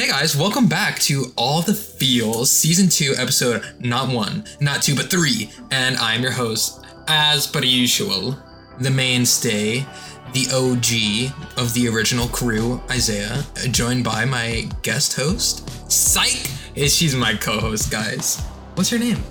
[0.00, 4.96] Hey guys, welcome back to All the Feels, Season 2, Episode not 1, not 2,
[4.96, 5.50] but 3.
[5.72, 8.34] And I'm your host, as per usual,
[8.78, 9.84] the mainstay,
[10.32, 16.48] the OG of the original crew, Isaiah, joined by my guest host, Psych.
[16.88, 18.40] She's my co host, guys.
[18.76, 19.22] What's your name?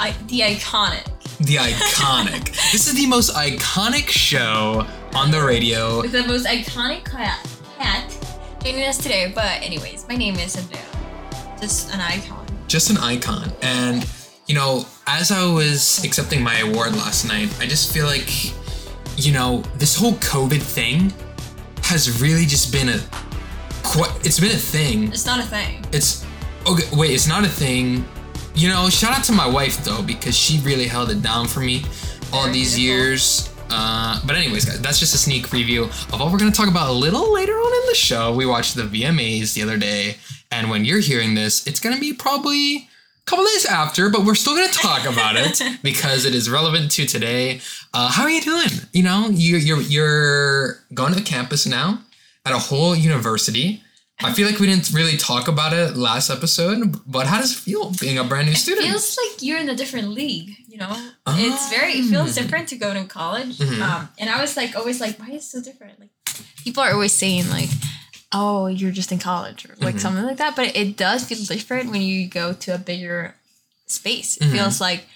[0.00, 1.04] I, the iconic.
[1.40, 2.46] The iconic.
[2.72, 6.00] this is the most iconic show on the radio.
[6.00, 7.46] With the most iconic cat
[8.66, 9.30] joining us today.
[9.32, 10.82] But anyways, my name is Andrea.
[11.60, 12.44] Just an icon.
[12.66, 13.52] just an icon.
[13.62, 14.04] And
[14.46, 18.28] you know, as I was accepting my award last night, I just feel like,
[19.16, 21.12] you know, this whole COVID thing
[21.84, 22.98] has really just been a,
[23.84, 24.10] quite.
[24.26, 25.12] It's been a thing.
[25.12, 25.84] It's not a thing.
[25.92, 26.24] It's
[26.66, 26.88] okay.
[26.92, 28.04] Wait, it's not a thing.
[28.56, 31.60] You know, shout out to my wife though because she really held it down for
[31.60, 31.84] me
[32.32, 32.82] all Very these beautiful.
[32.84, 33.55] years.
[33.70, 36.88] Uh, but anyways, guys, that's just a sneak preview of what we're gonna talk about
[36.88, 38.32] a little later on in the show.
[38.34, 40.16] We watched the VMAs the other day,
[40.50, 42.88] and when you're hearing this, it's gonna be probably a
[43.26, 47.06] couple days after, but we're still gonna talk about it because it is relevant to
[47.06, 47.60] today.
[47.92, 48.68] Uh, how are you doing?
[48.92, 52.00] You know, you, you're you're going to the campus now
[52.44, 53.82] at a whole university.
[54.22, 57.56] I feel like we didn't really talk about it last episode, but how does it
[57.56, 58.86] feel being a brand new student?
[58.86, 59.02] It student?
[59.02, 60.56] feels like you're in a different league.
[60.76, 60.94] You know,
[61.28, 61.92] it's very.
[61.94, 63.56] It feels different to go to college.
[63.56, 63.80] Mhm.
[63.80, 65.98] Um, and I was like, always like, why is it so different?
[65.98, 66.10] Like,
[66.64, 67.70] people are always saying like,
[68.30, 70.00] oh, you're just in college or like Mhm.
[70.00, 70.54] something like that.
[70.54, 73.34] But it does feel different when you go to a bigger
[73.86, 74.36] space.
[74.36, 74.52] It Mhm.
[74.52, 75.06] feels like,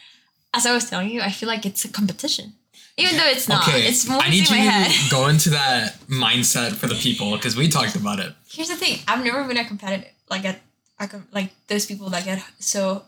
[0.55, 2.55] as I was telling you, I feel like it's a competition.
[2.97, 4.91] Even though it's not, okay, it's I mostly need my you head.
[4.91, 8.33] to go into that mindset for the people because we talked about it.
[8.50, 10.61] Here's the thing: I've never been a competitive like at
[10.98, 13.05] a like those people that get so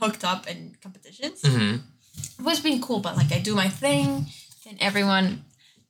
[0.00, 1.40] hooked up in competitions.
[1.46, 1.76] hmm
[2.38, 4.26] It was being cool, but like I do my thing,
[4.68, 5.44] and everyone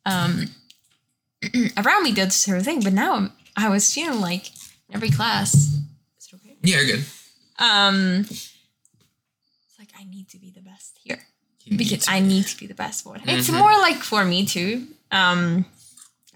[0.06, 0.48] um
[1.76, 2.80] around me did their thing.
[2.82, 4.48] But now I'm, I was feeling like
[4.88, 5.54] in every class.
[5.54, 6.56] Is it okay?
[6.62, 7.04] Yeah, you're good.
[7.58, 11.20] Um, it's like I need to be the best here
[11.64, 13.20] You because to- I need to be the best one.
[13.24, 13.58] It's Mhm.
[13.58, 14.86] more like for me too.
[15.10, 15.64] Um,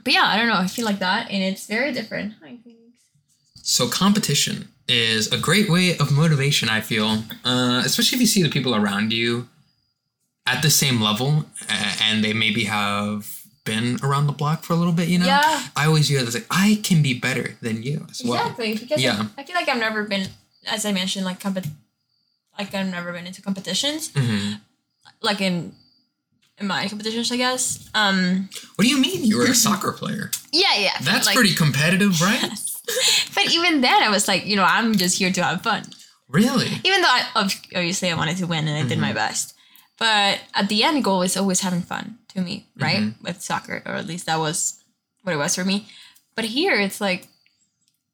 [0.04, 0.56] but yeah, I don't know.
[0.58, 2.34] I feel like that, and it's very different.
[2.42, 2.96] Hi, Phoenix.
[3.62, 6.68] So competition is a great way of motivation.
[6.68, 9.48] I feel, uh, especially if you see the people around you
[10.46, 11.44] at the same level,
[12.00, 15.08] and they maybe have been around the block for a little bit.
[15.08, 15.62] You know, Yeah.
[15.76, 18.34] I always hear this like, I can be better than you as well.
[18.40, 19.26] Exactly, because Yeah.
[19.38, 20.28] I feel like I've never been,
[20.66, 21.64] as I mentioned, like comp-
[22.58, 24.54] like I've never been into competitions, hmm
[25.22, 25.74] like in
[26.58, 27.88] in my competitions, I guess.
[27.94, 29.24] Um, What do you mean?
[29.24, 30.30] You were a soccer player.
[30.52, 32.50] yeah, yeah, That's like, pretty competitive, right?
[33.34, 35.84] But even then, I was like, you know, I'm just here to have fun.
[36.28, 36.68] Really?
[36.84, 39.00] Even though I obviously I wanted to win and I did Mm-hmm.
[39.00, 39.54] my best,
[39.98, 43.00] but at the end goal is always having fun to me, right?
[43.00, 43.24] Mm-hmm.
[43.24, 44.82] With soccer, or at least that was
[45.22, 45.86] what it was for me.
[46.34, 47.28] But here, it's like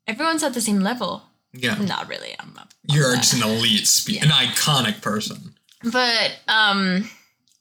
[0.07, 1.23] everyone's at the same level.
[1.53, 1.77] Yeah.
[1.77, 2.35] Not really.
[2.39, 2.75] I'm not.
[2.93, 5.55] You're just an elite, spe- an iconic person.
[5.83, 7.09] But um,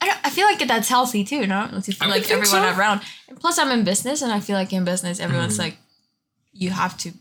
[0.02, 1.68] I I feel like that's healthy too, no?
[1.68, 2.78] To feel I like everyone so.
[2.78, 3.02] around.
[3.30, 5.60] And plus, I'm in business, and I feel like in business, everyone's Mhm.
[5.60, 5.78] like,
[6.62, 7.12] you have to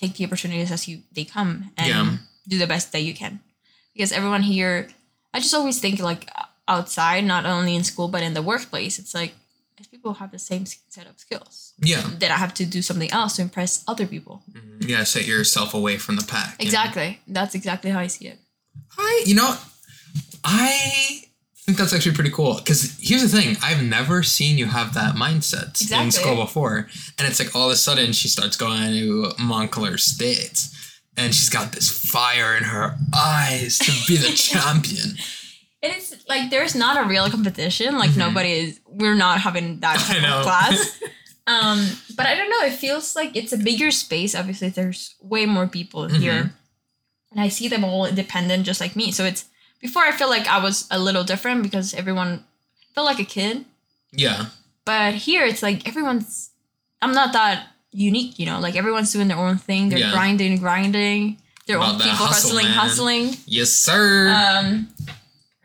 [0.00, 2.16] take the opportunities as you they come and Yeah.
[2.48, 3.40] do the best that you can,
[3.94, 4.88] because everyone here.
[5.34, 6.28] I just always think like
[6.68, 8.98] outside, not only in school but in the workplace.
[8.98, 9.32] It's like
[9.78, 12.04] if people have the same set of skills, Yeah.
[12.20, 14.42] then I have to do something else to impress other people.
[14.52, 14.82] Mm-hmm.
[14.82, 16.50] You gotta set yourself away from the pack.
[16.58, 16.68] you know?
[16.68, 17.20] Exactly.
[17.26, 18.38] That's exactly how I see it.
[18.98, 19.56] I, you know,
[20.44, 21.24] I
[21.66, 22.56] think that's actually pretty cool.
[22.56, 27.28] Because here's the thing: I've never seen you have that mindset in school before, and
[27.28, 30.66] it's like all of a sudden she starts going to Montclair State,
[31.16, 35.16] and she's got this fire in her eyes to be the champion.
[35.84, 37.96] And it's like there's not a real competition.
[37.98, 38.16] Like Mhm.
[38.18, 38.80] nobody is.
[38.86, 41.00] We're not having that I type of class.
[41.46, 42.66] um, but I don't know.
[42.66, 44.34] It feels like it's a bigger space.
[44.34, 46.18] Obviously, there's way more people Mhm.
[46.20, 46.54] here,
[47.32, 49.10] and I see them all independent, just like me.
[49.12, 49.44] So it's
[49.82, 52.44] before I feel like I was a little different because everyone
[52.94, 53.66] felt like a kid.
[54.12, 54.46] Yeah,
[54.84, 56.50] But here, it's like everyone's.
[57.02, 58.60] I'm not that unique, you know.
[58.60, 59.88] Like everyone's doing their own thing.
[59.88, 60.12] They're Yeah.
[60.12, 61.38] grinding, grinding.
[61.66, 62.74] Their About own that people hustle, hustling, man.
[62.78, 63.36] hustling.
[63.46, 64.28] yes, sir.
[64.34, 64.88] Um,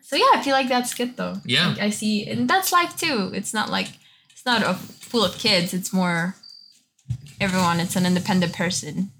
[0.03, 1.41] so yeah, I feel like that's good though.
[1.45, 1.69] Yeah.
[1.69, 3.31] Like, I see, and that's life too.
[3.33, 3.87] It's not like
[4.31, 5.73] it's not a full of kids.
[5.73, 6.35] It's more
[7.41, 7.79] everyone.
[7.79, 9.11] It's an independent person,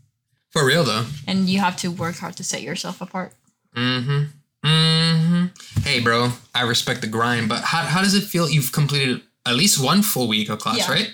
[0.52, 1.06] For real though.
[1.28, 3.34] and you have to work hard to set yourself apart.
[3.76, 4.37] Mm-hmm.
[4.68, 5.80] Mm-hmm.
[5.82, 8.50] Hey, bro, I respect the grind, but how, how does it feel?
[8.50, 10.92] You've completed at least one full week of class, Yeah.
[10.92, 11.14] right?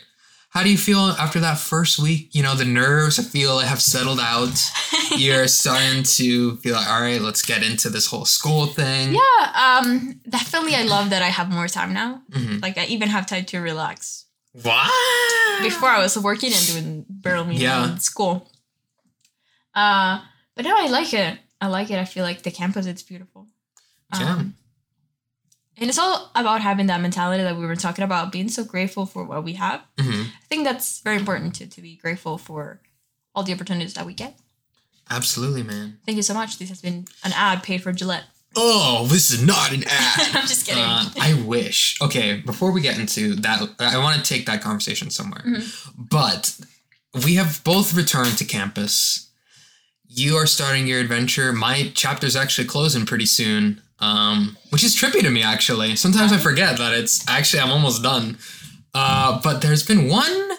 [0.50, 2.30] How do you feel after that first week?
[2.36, 4.54] You know, the nerves, I feel, have settled out.
[5.18, 9.14] You're starting to feel like, all right, let's get into this whole school thing.
[9.16, 10.76] Yeah, um, definitely.
[10.76, 12.22] I love that I have more time now.
[12.32, 12.62] Mhm.
[12.62, 14.26] Like I even have time to relax.
[14.52, 14.92] What?
[15.64, 17.92] Before I was working and doing barrel barely Yeah.
[17.94, 18.52] in school.
[19.74, 20.20] Uh,
[20.56, 21.40] but now I like it.
[21.64, 21.98] I like it.
[21.98, 23.48] I feel like the campus it's beautiful.
[24.14, 24.34] Yeah.
[24.34, 24.56] Um,
[25.78, 29.06] and it's all about having that mentality that we were talking about, being so grateful
[29.06, 29.82] for what we have.
[29.98, 32.82] hmm I think that's very important to to be grateful for
[33.34, 34.38] all the opportunities that we get.
[35.10, 36.00] Absolutely, man.
[36.06, 36.58] Thank you so much.
[36.58, 38.26] This has been an ad paid for Gillette.
[38.58, 40.20] Oh, this is not an ad.
[40.36, 40.84] I'm just kidding.
[40.84, 41.98] Uh, I wish.
[42.02, 45.44] Okay, before we get into that, I want to take that conversation somewhere.
[45.48, 46.04] Mm-hmm.
[46.10, 46.60] But
[47.26, 49.23] we have both returned to campus.
[50.16, 51.52] You are starting your adventure.
[51.54, 55.96] My chapter's actually closing pretty soon, um, which is trippy to me, actually.
[55.96, 58.38] Sometimes I forget that it's actually, I'm almost done.
[58.94, 60.52] Uh, but there's been one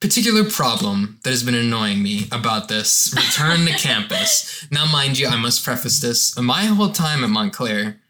[0.00, 4.66] particular problem that has been annoying me about this return to campus.
[4.72, 6.36] Now, mind you, I must preface this.
[6.36, 8.00] My whole time at Montclair,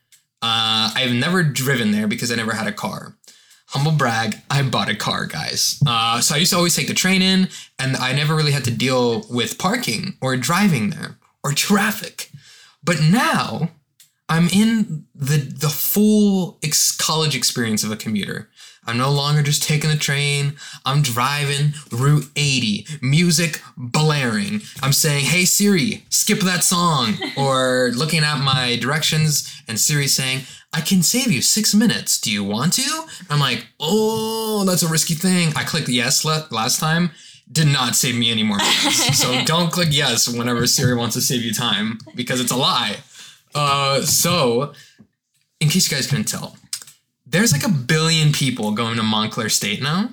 [0.40, 3.15] uh, I've never driven there because I never had a car.
[3.70, 5.82] Humble brag, I bought a car, guys.
[5.86, 7.48] Uh, so I used to always take the train in,
[7.78, 12.30] and I never really had to deal with parking or driving there or traffic.
[12.84, 13.70] But now
[14.28, 18.48] I'm in the the full ex- college experience of a commuter.
[18.86, 20.54] I'm no longer just taking the train.
[20.84, 24.62] I'm driving Route 80, music blaring.
[24.82, 30.42] I'm saying, "Hey Siri, skip that song," or looking at my directions and Siri saying,
[30.72, 32.20] "I can save you six minutes.
[32.20, 36.46] Do you want to?" I'm like, "Oh, that's a risky thing." I clicked yes la-
[36.50, 37.10] last time.
[37.50, 39.18] Did not save me any more minutes.
[39.22, 42.96] so don't click yes whenever Siri wants to save you time because it's a lie.
[43.54, 44.74] Uh, so,
[45.60, 46.56] in case you guys couldn't tell,
[47.26, 50.10] there's like a billion people going to Montclair State now,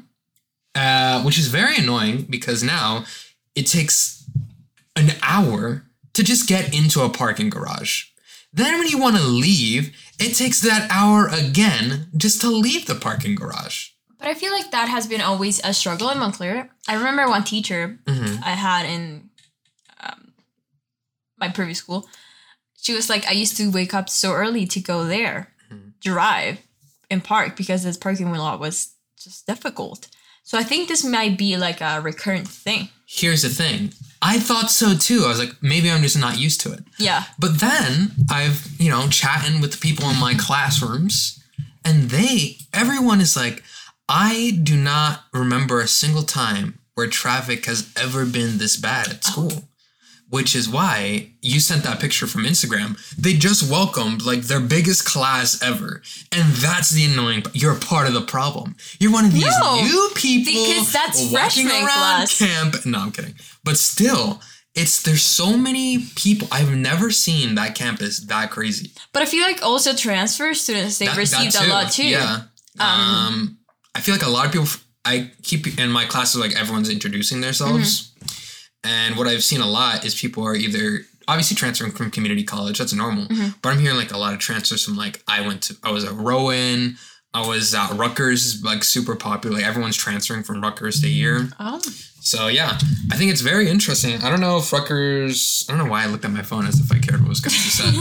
[0.76, 3.06] uh, which is very annoying because now
[3.56, 4.26] it takes
[4.96, 5.84] an hour
[6.14, 8.06] to just get into a parking garage.
[8.56, 12.94] Then, when you want to leave, it takes that hour again just to leave the
[12.96, 13.90] parking garage.
[14.20, 16.70] But I feel like that has been always a struggle in Montclair.
[16.88, 18.42] I remember one teacher Mhm.
[18.44, 19.30] I had in
[20.00, 20.34] um,
[21.38, 22.08] my previous school.
[22.80, 25.52] She was like, I used to wake up so early to go there,
[26.00, 26.60] drive,
[27.14, 30.10] and park because this parking lot was just difficult.
[30.44, 32.90] So I think this might be like a recurrent thing.
[33.08, 35.24] Here's the thing I thought so too.
[35.26, 36.84] I was like, maybe I'm just not used to it.
[36.98, 37.24] Yeah.
[37.40, 41.42] But then I've, you know, chatting with the people in my classrooms,
[41.86, 43.64] and they, everyone is like,
[44.08, 49.26] I do not remember a single time where traffic has ever been this bad at
[49.28, 49.50] oh.
[49.50, 49.64] school.
[50.34, 52.90] Which is why you sent that picture from Instagram.
[53.16, 56.02] They just welcomed like their biggest class ever.
[56.32, 57.56] And that's the annoying part.
[57.56, 58.76] You're part of the problem.
[59.00, 61.86] You're one of these No, new people because that's walking around
[62.28, 62.40] class.
[62.40, 62.84] camp.
[62.84, 63.36] No, I'm kidding.
[63.64, 64.42] But still,
[64.74, 66.48] it's there's so many people.
[66.52, 68.92] I've never seen that campus that crazy.
[69.14, 72.08] But I feel like also transfer students, they That- that received a lot too.
[72.08, 72.42] Yeah.
[72.80, 73.60] Um,
[73.94, 74.68] I feel like a lot of people.
[75.06, 78.30] I keep in my classes like everyone's introducing themselves, Mm-hmm.
[78.84, 82.80] And what I've seen a lot is people are either obviously transferring from community college.
[82.80, 83.58] That's normal, Mm-hmm.
[83.62, 86.04] but I'm hearing like a lot of transfers from like I went to I was
[86.06, 86.98] at Rowan.
[87.36, 89.56] I was at Rutgers, like super popular.
[89.58, 91.50] Like everyone's transferring from Rutgers to here.
[91.60, 91.80] Oh.
[92.20, 92.78] So yeah,
[93.12, 94.22] I think it's very interesting.
[94.22, 95.66] I don't know if Rutgers.
[95.68, 97.40] I don't know why I looked at my phone as if I cared what was
[97.40, 97.94] going to be said.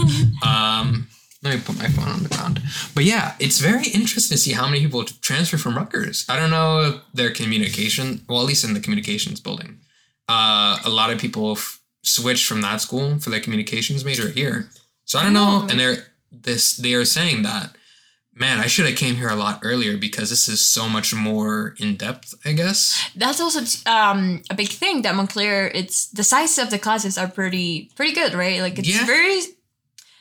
[0.47, 1.07] um,
[1.41, 2.61] let me put my phone on the ground.
[2.95, 6.25] But yeah, it's very interesting to see how many people transfer from Rutgers.
[6.29, 8.23] I don't know if their communication.
[8.29, 9.79] Well, at least in the communications building,
[10.29, 14.69] uh, a lot of people f- switched from that school for their communications major here.
[15.05, 15.67] So I don't know, Oh.
[15.69, 15.97] and they're
[16.31, 17.75] this they are saying that.
[18.35, 21.75] Man, I should have came here a lot earlier because this is so much more
[21.77, 22.33] in depth.
[22.43, 22.99] I guess.
[23.15, 25.67] That's also um, a big thing that Montclair.
[25.75, 28.59] It's the size of the classes are pretty pretty good, right?
[28.59, 29.05] Like it's Yeah.
[29.05, 29.39] very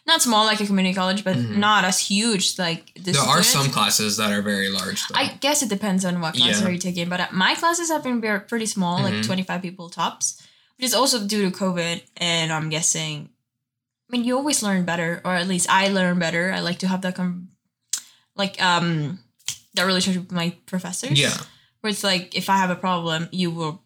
[0.07, 1.57] not small like a community college, but Mhm.
[1.57, 5.07] not as huge like the There are some classes that are very large.
[5.07, 5.15] Though.
[5.17, 6.67] I guess it depends on what class Yeah.
[6.67, 9.03] are you taking, but uh, my classes have been pretty small, Mhm.
[9.05, 10.37] like twenty five people tops,
[10.77, 12.03] which is also due to COVID.
[12.17, 13.29] And I'm guessing,
[14.09, 16.53] I mean, you always learn better, or at least I learn better.
[16.53, 17.49] I like to have that com-
[18.37, 19.21] like um
[19.75, 21.19] that relationship with my professors.
[21.19, 21.37] yeah,
[21.81, 23.83] where it's like if I have a problem, you will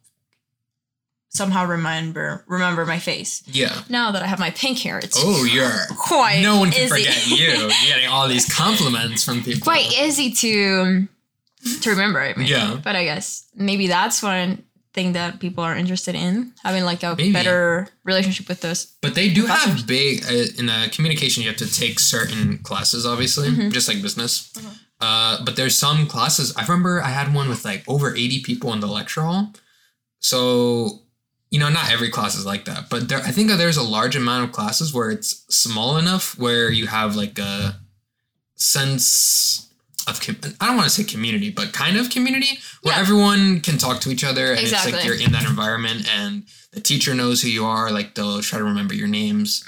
[1.29, 3.43] somehow remember remember my face.
[3.47, 3.83] yeah.
[3.89, 5.71] Now that I have my pink hair, it's Oh, you're.
[5.99, 6.89] quite No one can easy.
[6.89, 7.37] forget you.
[7.47, 9.63] You're getting all these compliments from people.
[9.63, 11.07] quite easy to
[11.83, 12.21] to remember.
[12.21, 12.47] I mean.
[12.47, 12.79] Yeah.
[12.83, 14.63] But I guess maybe that's one
[14.95, 17.31] thing that people are interested in having like a Maybe.
[17.33, 18.87] better relationship with those.
[19.03, 19.81] But they do Professors.
[19.81, 21.43] have big uh, in uh, communication.
[21.43, 23.71] You have to take certain classes, obviously, Mm-hmm.
[23.71, 24.51] just like business.
[24.99, 26.55] Uh, but there's some classes.
[26.57, 29.53] I remember I had one with like over 80 people in the lecture hall.
[30.21, 31.03] So,
[31.51, 34.17] you know, not every class is like that, but there, I think there's a large
[34.17, 37.79] amount of classes where it's small enough where you have like a
[38.57, 39.63] sense.
[40.09, 43.01] of com- I don't want to say community, but kind of community where Yeah.
[43.01, 46.81] everyone can talk to each other and it's like you're in that environment and the
[46.81, 47.91] teacher knows who you are.
[47.91, 49.65] Like they'll try to remember your names.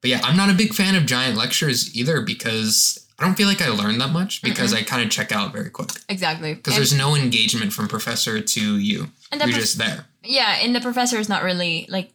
[0.00, 3.48] But yeah, I'm not a big fan of giant lectures either because I don't feel
[3.48, 6.54] like I learn that much because I kind of check out very quick Exactly.
[6.54, 9.10] because there's no engagement from professor to you.
[9.32, 10.06] and You're prof- just there.
[10.24, 12.10] Yeah, and the professor is not really like,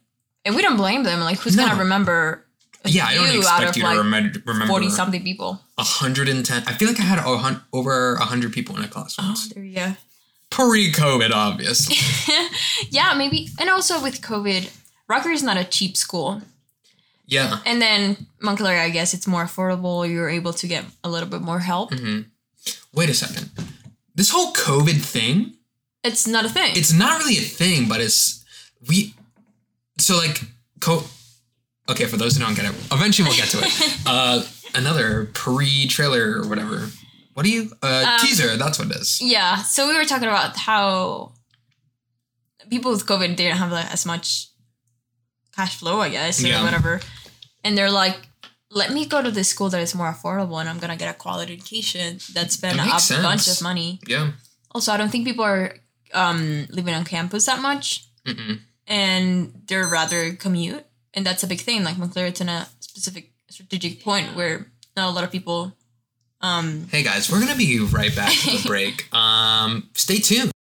[0.46, 1.20] and we don't blame them.
[1.22, 1.68] Like, who's No.
[1.68, 2.46] gonna remember?
[2.86, 5.62] Yeah, I don't expect you like to remember remember forty something people.
[5.76, 6.64] 110.
[6.68, 7.20] I feel like I had
[7.74, 9.50] over 100 people in a class once.
[9.50, 9.96] there you go.
[10.50, 11.98] Pre-COVID, obviously.
[12.90, 14.70] Yeah, maybe, and also with COVID,
[15.10, 16.42] Rutgers is not a cheap school.
[17.26, 17.60] yeah.
[17.66, 20.10] And then Montclair, I guess it's more affordable.
[20.10, 21.94] You're able to get a little bit more help.
[21.94, 22.22] hmm
[22.94, 23.50] Wait a second.
[24.16, 25.54] This whole COVID thing,
[26.08, 26.72] It's not a thing.
[26.76, 28.44] it's not really a thing, but it's
[28.88, 29.14] we.
[30.00, 30.42] So like,
[30.80, 31.04] co.
[31.90, 33.98] Okay, for those who don't get it, eventually we'll get to it.
[34.06, 34.44] uh,
[34.76, 36.90] another pre-trailer or whatever.
[37.34, 37.72] What do you?
[37.82, 38.58] Uh, Um, teaser.
[38.58, 39.22] That's what it is.
[39.22, 39.58] yeah.
[39.64, 41.34] So we were talking about how
[42.70, 44.48] people with COVID didn't have like, as much
[45.56, 46.64] cash flow, I guess, or Yeah.
[46.64, 47.00] whatever.
[47.64, 48.18] And they're like,
[48.70, 51.18] let me go to this school that is more affordable and I'm gonna get a
[51.18, 54.00] quality education that spend That a makes bunch of money.
[54.08, 54.32] Yeah.
[54.72, 55.74] Also, I don't think people are
[56.14, 58.06] um, living on campus that much.
[58.26, 58.60] Mm-mm.
[58.88, 63.32] and they're rather commute and that's a big thing like Montclair it's in a specific
[63.50, 65.72] strategic point where not a lot of people
[66.42, 69.08] um Hey guys, we're gonna be right back to the break.
[69.14, 70.52] Um, stay tuned.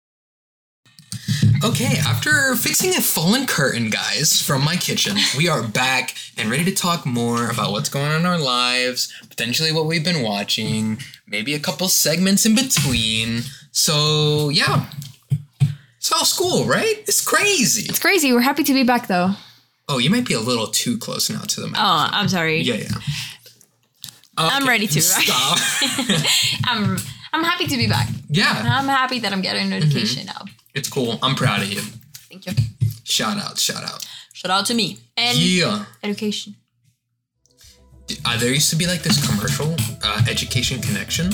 [1.65, 6.65] Okay, after fixing a fallen curtain, guys, from my kitchen, we are back and ready
[6.65, 10.99] to talk more about what's going on in our lives, potentially what we've been watching,
[11.27, 13.41] maybe a couple segments in between.
[13.73, 14.87] So yeah,
[16.09, 16.99] it's all school, right?
[17.09, 17.87] It's crazy.
[17.89, 19.31] it's crazy we're happy to be back though
[19.89, 21.77] Oh, you might be a little too close now to the mic.
[21.79, 22.89] oh i'm sorry Yeah, yeah.
[24.39, 25.01] I'm ready to.
[25.01, 25.59] Stop.
[26.67, 26.99] i'm
[27.33, 30.43] i'm happy to be back yeah, i'm happy that i'm getting an education now
[30.75, 31.19] it's cool.
[31.23, 31.81] I'm proud of you.
[32.31, 32.53] thank you
[33.05, 34.07] Shout out, shout out.
[34.35, 35.85] shout out to me and Yeah.
[36.03, 36.55] education
[38.25, 41.27] Uh, there used to be like this commercial, uh, Education Connection,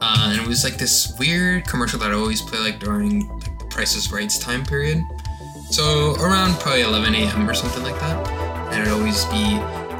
[0.00, 3.44] uh, and it was like this weird commercial that I always play like during like,
[3.44, 3.47] the
[3.78, 5.04] Price is Right's time period.
[5.70, 7.48] So around probably 11 a.m.
[7.48, 8.26] or something like that,
[8.72, 9.54] and it'd always be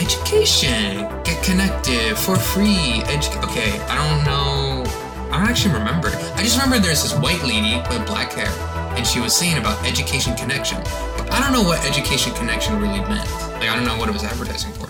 [0.04, 3.02] education, get connected for free.
[3.06, 4.82] Edu- okay, I don't know.
[5.30, 6.08] I don't actually remember.
[6.08, 8.50] I just remember there's this white lady with black hair,
[8.98, 10.78] and she was saying about Education Connection,
[11.16, 13.30] but I don't know what Education Connection really meant.
[13.62, 14.88] Like I don't know what it was advertising for.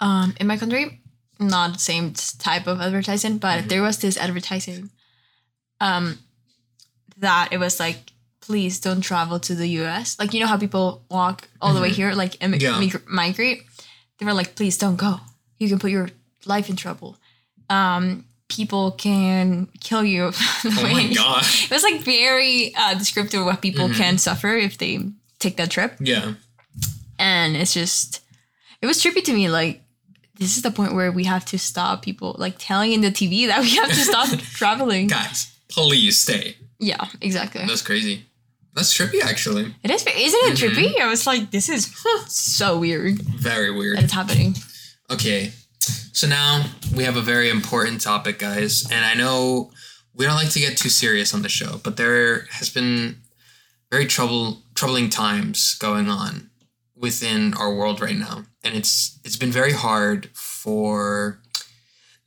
[0.00, 1.00] um in my country
[1.38, 3.68] not the same type of advertising but Mm-hmm.
[3.68, 4.88] there was this advertising
[5.80, 6.18] um
[7.18, 8.12] that it was like
[8.46, 11.90] please don't travel to the us like you know how people walk all the way
[11.90, 12.60] here like Mm-hmm.
[12.60, 12.78] Yeah.
[12.78, 13.62] mig- migrate
[14.18, 15.20] they were like please don't go
[15.58, 16.08] you can put your
[16.44, 17.16] life in trouble
[17.70, 20.24] um people can kill you
[20.64, 21.42] Oh my god.
[21.64, 23.96] it was like very uh, descriptive of what people Mhm.
[23.96, 24.98] can suffer if they
[25.38, 26.34] take that trip Yeah.
[27.18, 28.20] and it's just
[28.82, 29.80] it was trippy to me like
[30.38, 33.46] this is the point where we have to stop people like telling in the tv
[33.46, 34.28] that we have to stop
[34.60, 36.56] traveling Guys, please stay.
[36.78, 38.26] yeah exactly That's crazy.
[38.74, 39.74] That's trippy, actually.
[39.84, 40.62] it is isn't it Mhm.
[40.74, 41.90] trippy i was like this is
[42.28, 43.98] so weird Very that weird.
[44.00, 44.56] it's happening
[45.10, 45.52] Okay,
[46.12, 46.64] so now
[46.96, 48.84] we have a very important topic, guys.
[48.90, 49.70] And I know
[50.14, 53.20] we don't like to get too serious on the show, but there has been
[53.90, 56.48] very trouble, troubling times going on
[56.96, 61.38] within our world right now, and it's it's been very hard for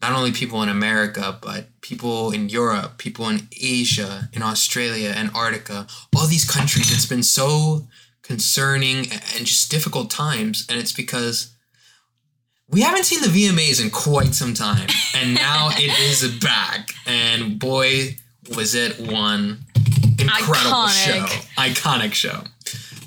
[0.02, 5.88] not only people in America, but people in Europe, people in Asia, in Australia, Antarctica,
[6.16, 6.92] all these countries.
[6.94, 7.88] It's been so
[8.22, 11.56] concerning and just difficult times, and it's because
[12.70, 16.92] we haven't seen the VMAs in quite some time, and now it is back.
[17.06, 18.18] And boy,
[18.56, 19.66] was it one
[20.20, 21.74] incredible show, Iconic.
[21.74, 22.44] iconic show.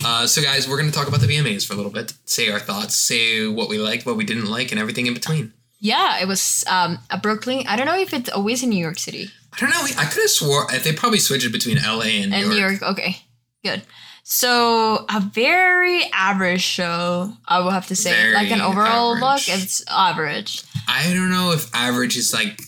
[0.03, 2.51] Uh, so, guys, we're going to talk about the VMAs for a little bit, say
[2.51, 5.53] our thoughts, say what we liked, what we didn't like, and everything in between.
[5.81, 8.99] Yeah it was um a brooklyn i don't know if it's always in new york
[8.99, 9.83] city I don't know.
[9.99, 12.49] I could have swore they probably switched it between LA and New and York.
[12.55, 13.17] new york okay
[13.65, 13.83] good
[14.23, 19.49] so a very average show i will have to say like an overall average.
[19.49, 22.61] look it's average I don't know if average is like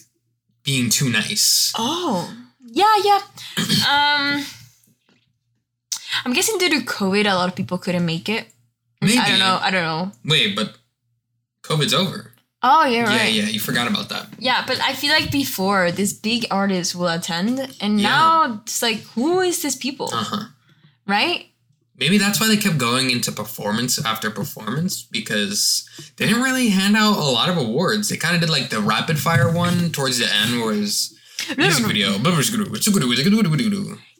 [0.64, 1.72] being too nice.
[1.76, 2.32] Oh,
[2.64, 3.20] yeah, yeah.
[3.90, 4.44] um,
[6.24, 8.46] I'm guessing due to COVID, a lot of people couldn't make it.
[9.00, 9.18] Maybe.
[9.18, 9.58] I don't know.
[9.60, 10.12] I don't know.
[10.24, 10.76] Wait, but
[11.64, 12.31] COVID's over.
[12.62, 13.32] Oh, yeah, right.
[13.32, 13.48] Yeah, yeah.
[13.48, 14.26] You forgot about that.
[14.38, 18.08] Yeah, but I feel like before this big artist will attend, and Yeah.
[18.08, 20.44] now it's like, who is this people, Uh huh.
[21.06, 21.46] right?
[21.98, 26.96] Maybe that's why they kept going into performance after performance because they didn't really hand
[26.96, 28.08] out a lot of awards.
[28.08, 31.14] They kind of did like the rapid fire one towards the end, where it was
[31.56, 32.12] Music video.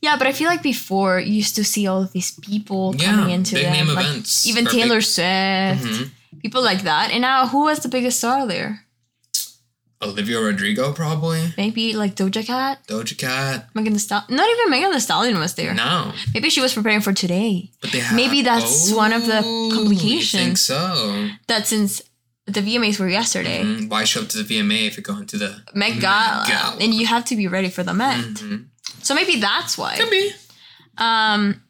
[0.01, 3.13] Yeah, but I feel like before you used to see all of these people Yeah,
[3.13, 4.47] coming into big them, name like events.
[4.47, 6.11] even Taylor big- Swift, Mhm.
[6.41, 7.11] People like that.
[7.11, 8.85] And now, who was the biggest star there?
[10.03, 11.55] Olivia Rodrigo, probably.
[11.57, 13.69] Maybe like Doja Cat, Doja Cat.
[13.73, 14.35] Megan Thee Stallion.
[14.37, 15.75] Not even Megan Thee Stallion was there.
[15.75, 16.13] No.
[16.35, 17.71] Maybe she was preparing for today.
[17.81, 18.17] But they have.
[18.17, 20.33] Maybe that's one of the Oh, complications.
[20.35, 21.29] You think so?
[21.47, 22.03] That since
[22.47, 23.89] the VMAs were yesterday, Mhm.
[23.89, 26.77] Why show up to the VMA if you're going to the Met Gala, Gala.
[26.81, 28.19] and you have to be ready for the Met.
[28.25, 28.65] Mhm.
[29.03, 29.97] So maybe that's why.
[29.97, 30.33] Could be.
[30.99, 31.63] Um,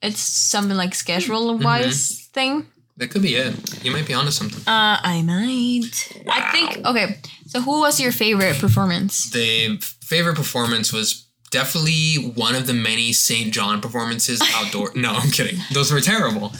[0.00, 2.32] it's something like schedule wise Mm-hmm.
[2.34, 2.66] thing.
[2.96, 3.84] That could be it.
[3.84, 4.60] You might be onto something.
[4.66, 6.12] Uh, I might.
[6.30, 6.86] I think.
[6.86, 9.30] Okay, so who was your favorite performance?
[9.30, 13.52] The favorite performance was definitely one of the many St.
[13.52, 14.92] John performances outdoor.
[14.94, 15.58] no, I'm kidding.
[15.72, 16.52] Those were terrible.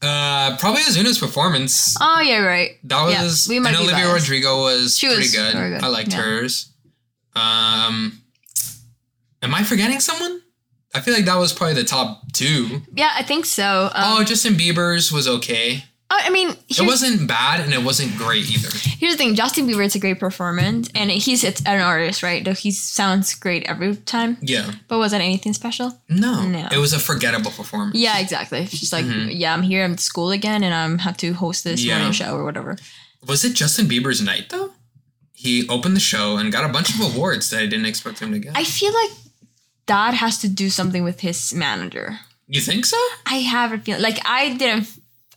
[0.00, 1.94] Uh, probably Ozuna's performance.
[2.00, 2.72] Oh yeah, right.
[2.84, 4.28] That Yeah, was we might and Olivia biased.
[4.28, 5.52] Rodrigo was She pretty was good.
[5.54, 6.20] good, I liked yeah.
[6.22, 6.70] hers.
[7.36, 8.22] Um,
[9.42, 10.40] am I forgetting someone?
[10.94, 12.82] I feel like that was probably the top two.
[12.94, 13.90] Yeah, I think so.
[13.94, 15.84] Um, oh, Justin Bieber's was okay.
[16.16, 18.68] I mean, It wasn't bad and it wasn't great either.
[19.00, 22.44] here's the thing: Justin Bieber is a great performance, and he's it's an artist, right?
[22.44, 24.36] Though he sounds great every time.
[24.40, 24.70] Yeah.
[24.86, 26.00] But was that anything special?
[26.08, 26.46] No.
[26.46, 26.68] No.
[26.70, 27.96] It was a forgettable performance.
[27.96, 28.60] Yeah, exactly.
[28.60, 29.84] It's just like, yeah, I'm here.
[29.84, 31.88] I'm at school again, and I'm have to host this Mm-hmm.
[31.88, 31.96] Yeah.
[31.96, 32.76] morning show or whatever.
[33.26, 34.70] Was it Justin Bieber's night though?
[35.32, 38.30] He opened the show and got a bunch of awards that I didn't expect him
[38.32, 38.56] to get.
[38.56, 39.10] I feel like
[39.86, 42.18] that has to do something with his manager.
[42.48, 42.96] you think so?
[43.26, 44.88] I have a feeling like I didn't.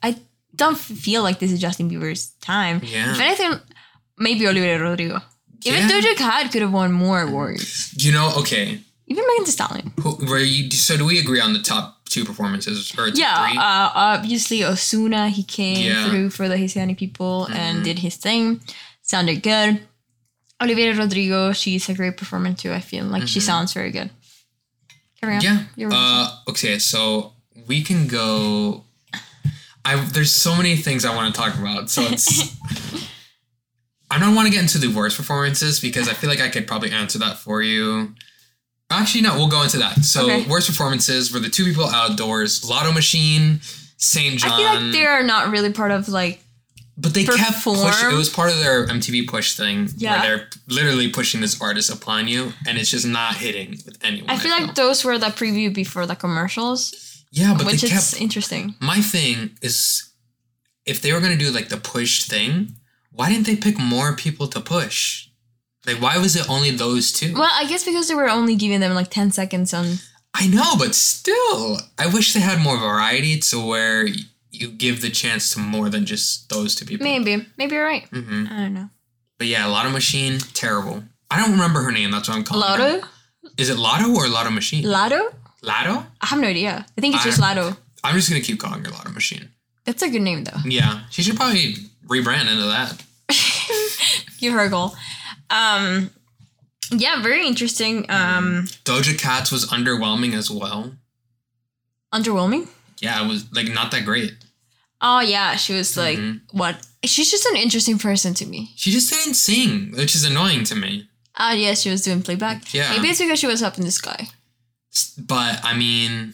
[0.03, 0.15] I
[0.55, 2.81] don't feel like this is Justin Bieber's time.
[2.83, 3.11] Yeah.
[3.11, 3.53] If anything,
[4.17, 5.21] maybe Olivia Rodrigo.
[5.65, 5.89] Even Yeah.
[5.89, 7.93] Doja Cat could have won more awards.
[7.97, 8.79] You know, okay.
[9.07, 9.93] Even Megan Thee Stallion.
[10.01, 13.57] Who, were you, so do we agree on the top two performances or Yeah, three?
[13.57, 15.29] uh, obviously Ozuna.
[15.29, 15.93] He came Yeah.
[15.93, 16.09] Mm-hmm.
[16.09, 18.61] through for the Hispanic people and did his thing.
[19.01, 19.79] Sounded good.
[20.61, 22.73] Olivia Rodrigo, she's a great performer too.
[22.73, 24.09] I feel like she sounds very good.
[25.21, 25.41] Carry on.
[25.41, 25.63] Yeah.
[25.75, 27.33] You're Uh, okay, so
[27.67, 28.83] we can go.
[29.85, 31.89] I there's so many things I want to talk about.
[31.89, 32.55] So it's.
[34.09, 36.65] I don't want to get into the worst performances because I feel like I could
[36.65, 38.15] probably answer that for you.
[38.89, 40.05] Actually, no, we'll go into that.
[40.05, 40.45] So, Okay.
[40.49, 43.59] worst performances were the two people outdoors, Lotto Machine,
[43.97, 44.39] St.
[44.39, 44.51] John.
[44.53, 46.41] I feel like they're not really part of like
[46.99, 48.09] But they kept pushing.
[48.11, 50.19] It was part of their MTV push thing, Yeah.
[50.19, 54.29] where they're literally pushing this artist upon you, and it's just not hitting with anyone.
[54.31, 56.93] I feel like those were the preview before the commercials,
[57.31, 58.73] yeah, but which they is interesting.
[58.79, 60.09] My thing is,
[60.87, 62.75] if they were gonna do like the push thing,
[63.11, 65.27] why didn't they pick more people to push?
[65.85, 67.33] Like, why was it only those two?
[67.33, 69.99] Well, I guess because they were only giving them like ten seconds on.
[70.33, 74.07] I know, but still, I wish they had more variety to where
[74.59, 77.03] you give the chance to more than just those two people.
[77.03, 78.09] Maybe, maybe you're right.
[78.11, 78.45] Mm-hmm.
[78.51, 78.89] I don't know.
[79.37, 81.03] But yeah, Lotto Machine, terrible.
[81.29, 82.11] I don't remember her name.
[82.11, 82.91] That's what I'm calling her.
[82.97, 83.07] Lotto,
[83.57, 84.83] Is it Lotto or Lotto Machine?
[84.83, 85.29] Lotto.
[85.61, 86.05] Lotto?
[86.21, 86.85] I have no idea.
[86.97, 87.75] I think it's I- just Lotto.
[88.03, 89.49] I'm just gonna keep calling her Lotto Machine.
[89.85, 90.59] That's a good name though.
[90.65, 91.75] Yeah, she should probably
[92.07, 93.03] rebrand into that.
[94.39, 94.95] Give her a goal.
[95.49, 96.11] Um,
[96.91, 98.05] yeah, very interesting.
[98.09, 100.93] Um, Doja Cat's was underwhelming as well.
[102.13, 102.67] underwhelming.
[102.99, 104.33] Yeah, it was like not that great.
[105.01, 106.41] Oh yeah, she was like Mhm.
[106.51, 106.75] what?
[107.03, 108.71] She's just an interesting person to me.
[108.75, 111.07] She just didn't sing, which is annoying to me.
[111.35, 112.73] Ah, yeah, she was doing playback.
[112.73, 112.89] Yeah.
[112.91, 114.27] Maybe it's because she was up in the sky.
[115.17, 116.33] But I mean,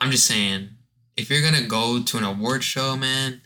[0.00, 0.70] I'm just saying,
[1.16, 3.40] if you're gonna go to an award show, man,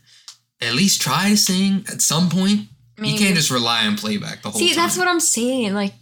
[0.59, 2.69] at least try to sing at some point.
[2.97, 3.09] Maybe.
[3.13, 4.73] You can't just rely on playback the whole See, time.
[4.73, 5.75] See, that's what I'm saying.
[5.75, 5.93] Like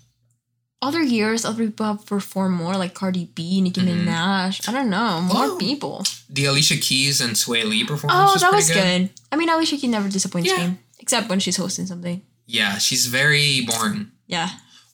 [0.82, 4.06] other years, other people have performed more, like Cardi B, Nicki Mhm.
[4.06, 4.68] Minaj.
[4.68, 6.06] I don't know, more Oh, people.
[6.30, 8.30] the Alicia Keys and Swae Lee performance.
[8.30, 9.10] Oh, was that was good.
[9.32, 10.68] I mean, Alicia Keys never disappoints Yeah.
[10.68, 12.22] me, except when she's hosting something.
[12.46, 14.12] Yeah, she's very boring.
[14.28, 14.50] Yeah.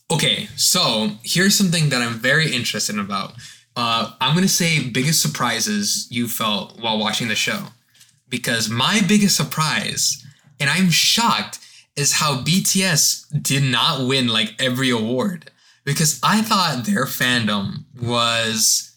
[0.09, 3.33] Okay, so here's something that I'm very interested about.
[3.75, 7.67] Uh, I'm gonna say biggest surprises you felt while watching the show,
[8.29, 10.23] because my biggest surprise,
[10.59, 11.59] and I'm shocked,
[11.95, 15.50] is how BTS did not win like every award.
[15.83, 18.95] Because I thought their fandom was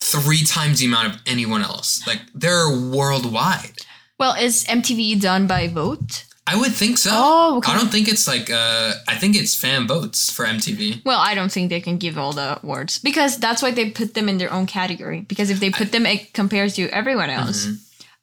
[0.00, 2.06] three times the amount of anyone else.
[2.06, 3.76] Like they're worldwide.
[4.18, 6.24] Well, is MTV done by vote?
[6.46, 7.10] I would think so.
[7.12, 7.70] Oh, okay.
[7.70, 11.04] I don't think it's like uh I think it's fan votes for MTV.
[11.04, 14.14] Well, I don't think they can give all the awards because that's why they put
[14.14, 15.20] them in their own category.
[15.20, 17.68] Because if they put them it compares to everyone else,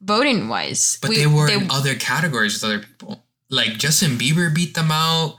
[0.02, 1.08] voting wise, Mm-hmm.
[1.08, 3.24] But they were in other categories with other people.
[3.52, 5.38] Like Justin Bieber beat them out.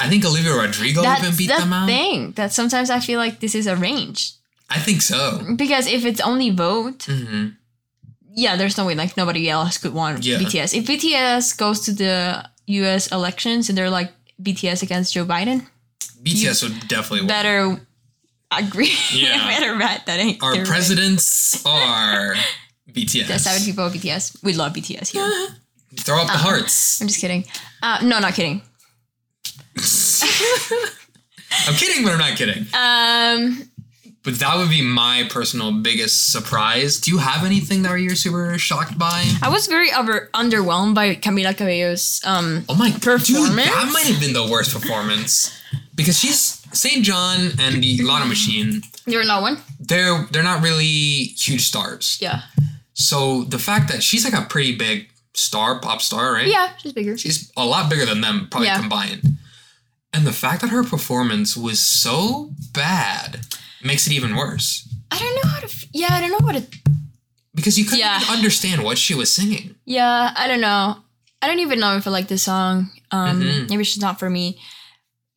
[0.00, 1.86] I think Olivia Rodrigo even beat the them out.
[1.88, 4.34] thing that sometimes I feel like this is arranged
[4.70, 5.40] I think so.
[5.56, 7.48] because if it's only vote, hmm
[8.34, 10.38] yeah, there's no way like nobody else could want Yeah.
[10.38, 10.72] BTS.
[10.72, 13.08] If BTS goes to the U.S.
[13.10, 15.66] elections and they're like BTS against Joe Biden,
[16.22, 17.26] BTS would definitely win.
[17.28, 17.80] better
[18.52, 18.92] agree.
[19.12, 19.48] Yeah.
[19.48, 20.68] better bet that I, Our they're right.
[20.70, 22.34] presidents are
[22.92, 23.26] BTS.
[23.26, 24.44] The seven people of BTS.
[24.44, 25.24] We love BTS here.
[25.96, 26.48] Throw up the Uh-huh.
[26.50, 27.00] hearts.
[27.00, 27.44] I'm just kidding.
[27.82, 28.62] Uh, no, not kidding.
[31.68, 32.66] I'm kidding, but I'm not kidding.
[32.74, 33.70] Um,
[34.24, 37.00] But that would be my personal biggest surprise.
[37.00, 39.24] Do you have anything that you're super shocked by?
[39.40, 42.20] I was very over, underwhelmed by Camila Cabello's.
[42.24, 43.70] Um, Oh my dude, Performance?
[43.70, 45.50] that might have been the worst performance.
[45.94, 47.02] Because she's St.
[47.04, 49.58] John and the Lana Machine, you're not one.
[49.80, 52.18] they're they're not really huge stars.
[52.20, 52.42] Yeah.
[52.94, 56.46] So the fact that she's like a pretty big star, pop star, right?
[56.48, 57.16] Yeah, she's bigger.
[57.16, 58.78] She's a lot bigger than them, probably Yeah.
[58.80, 59.22] combined.
[60.18, 63.46] And the fact that her performance was so bad
[63.84, 64.82] makes it even worse.
[65.12, 65.66] I don't know how to.
[65.66, 66.78] F- yeah, I don't know what to.
[67.54, 68.20] Because you couldn't Yeah.
[68.28, 69.76] understand what she was singing.
[69.84, 70.96] Yeah, I don't know.
[71.40, 72.90] I don't even know if I like this song.
[73.12, 73.68] Um, Mhm.
[73.70, 74.58] maybe she's not for me.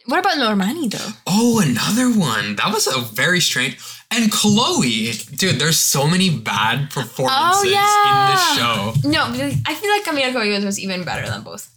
[0.08, 1.14] What about Normani though?
[1.28, 2.56] Oh, another one.
[2.56, 3.78] That was a very strange.
[4.10, 8.10] And Chloe, dude, there's so many bad performances Oh, yeah.
[8.10, 9.08] in this show.
[9.08, 9.26] No,
[9.68, 11.70] I feel like Camila Cabello was even better than both.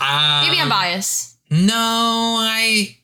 [0.00, 1.29] Um, Maybe I'm biased.
[1.50, 2.96] No, I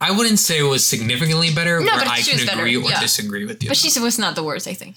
[0.00, 1.80] I wouldn't say it was significantly better.
[1.80, 3.00] No, where but I she can was better, agree or yeah.
[3.00, 3.68] disagree with you.
[3.68, 4.66] But she was not the worst.
[4.66, 4.96] I think.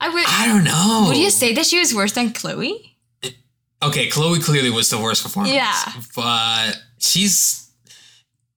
[0.00, 0.24] I would.
[0.26, 1.06] I don't know.
[1.08, 2.96] Would you say that she was worse than Chloe?
[3.82, 5.54] Okay, Chloe clearly was the worst performance.
[5.54, 5.74] Yeah.
[6.16, 7.70] But she's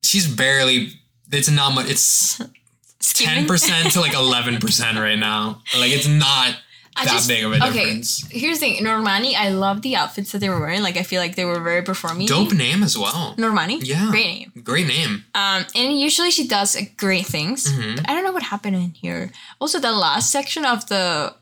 [0.02, 0.94] she's barely
[1.32, 2.42] it's not much it's
[3.00, 5.62] ten percent to like eleven percent right now.
[5.78, 6.56] Like it's not
[6.96, 8.26] I that just- big of a okay, difference.
[8.30, 9.34] Here's the thing, Normani.
[9.36, 10.82] I love the outfits that they were wearing.
[10.84, 12.28] Like I feel like they were very performing.
[12.28, 13.34] Dope name as well.
[13.38, 13.80] Normani.
[13.82, 14.10] Yeah.
[14.12, 14.52] Great name.
[14.64, 15.24] Great name.
[15.34, 17.72] Um, and usually she does uh, great things.
[17.72, 17.96] Mhm.
[17.98, 19.32] But I don't know what happened in here.
[19.60, 21.34] Also, the last section of the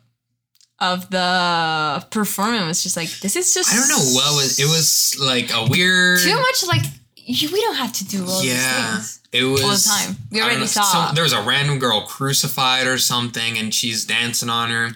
[0.79, 4.65] of the performance was just like this is just I don't know what was it
[4.65, 6.63] was like a weird too much.
[6.67, 6.83] Like
[7.15, 8.53] you, we don't have to do all Yeah.
[8.53, 8.63] these
[8.95, 9.19] things.
[9.31, 10.17] It was all the time.
[10.31, 10.83] We already know, saw.
[10.83, 14.95] some- there was a random girl crucified or something, and she's dancing on her.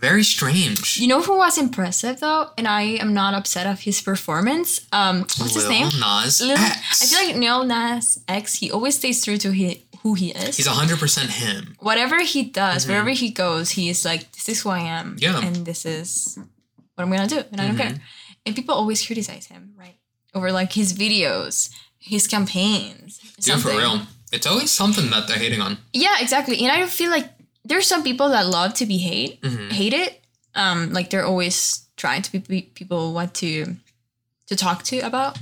[0.00, 0.96] Very strange.
[0.98, 4.80] You know who was impressive though, and I am not upset of his performance.
[4.92, 5.88] Um, what's his Lil name?
[6.00, 7.02] Nas Lil- X.
[7.02, 8.54] I feel like Lil Nas X.
[8.60, 10.56] He always stays true to he, who he is.
[10.56, 11.76] he's hundred percent him.
[11.80, 15.38] Whatever he does, wherever he goes, he is like, "This is who I am, Yeah.
[15.44, 16.38] and this is
[16.94, 17.94] what I'm gonna do," and I don't care.
[18.46, 19.96] And people always criticize him, right,
[20.34, 23.18] over like his videos, his campaigns.
[23.40, 24.00] Dude, for real.
[24.32, 25.76] It's always something that they're hating on.
[25.92, 26.56] Yeah, exactly.
[26.62, 27.28] And I don't feel like
[27.70, 29.70] there's some people that love to be hate, Mhm.
[29.72, 30.20] hate it.
[30.54, 33.76] Um, like they're always trying to be people what to
[34.48, 35.38] to talk to about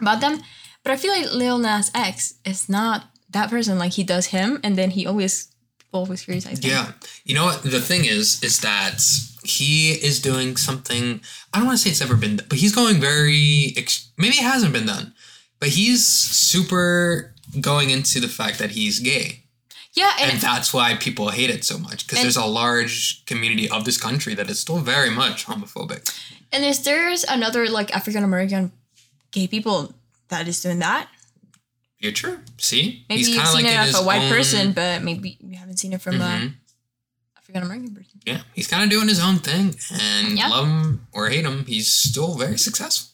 [0.00, 0.40] about them.
[0.82, 3.78] But I feel like Lil Nas X is not that person.
[3.78, 5.48] Like he does him, and then he always
[5.92, 6.60] always criticize.
[6.62, 6.92] Yeah.
[7.24, 7.62] You know what?
[7.62, 9.02] The thing is, is that
[9.44, 11.20] he is doing something.
[11.52, 13.74] I don't want to say it's ever been, but he's going very.
[14.16, 15.12] Maybe it hasn't been done,
[15.60, 19.41] but he's super going into the fact that he's gay.
[19.94, 23.68] Yeah, and, and that's why people hate it so much because there's a large community
[23.68, 26.02] of this country that is still very much homophobic.
[26.52, 28.72] and there's there's another like African American
[29.30, 29.94] gay people
[30.28, 31.08] that is doing that.
[32.00, 35.38] Future, see, Maybe He's you've seen like it his a white own- person, but maybe
[35.40, 36.54] you haven't seen it from a Mhm.
[37.38, 38.20] African American person.
[38.26, 40.48] Yeah, he's kind of doing his own thing, and Yeah.
[40.48, 43.10] love him or hate him, he's still very successful.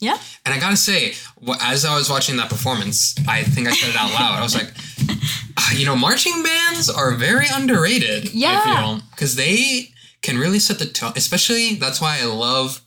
[0.00, 0.18] Yeah.
[0.44, 1.14] And I gotta say,
[1.60, 4.38] as I was watching that performance, I think I said it out loud.
[4.38, 4.72] I was like,
[5.08, 8.32] "Ah, Uh, you know, marching bands are very underrated.
[8.32, 9.00] Yeah.
[9.10, 9.88] Because they
[10.22, 11.12] can really set the tone.
[11.16, 12.82] Especially that's why I love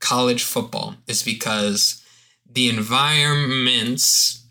[0.00, 0.96] college football.
[1.06, 2.04] Is because
[2.52, 4.44] the environments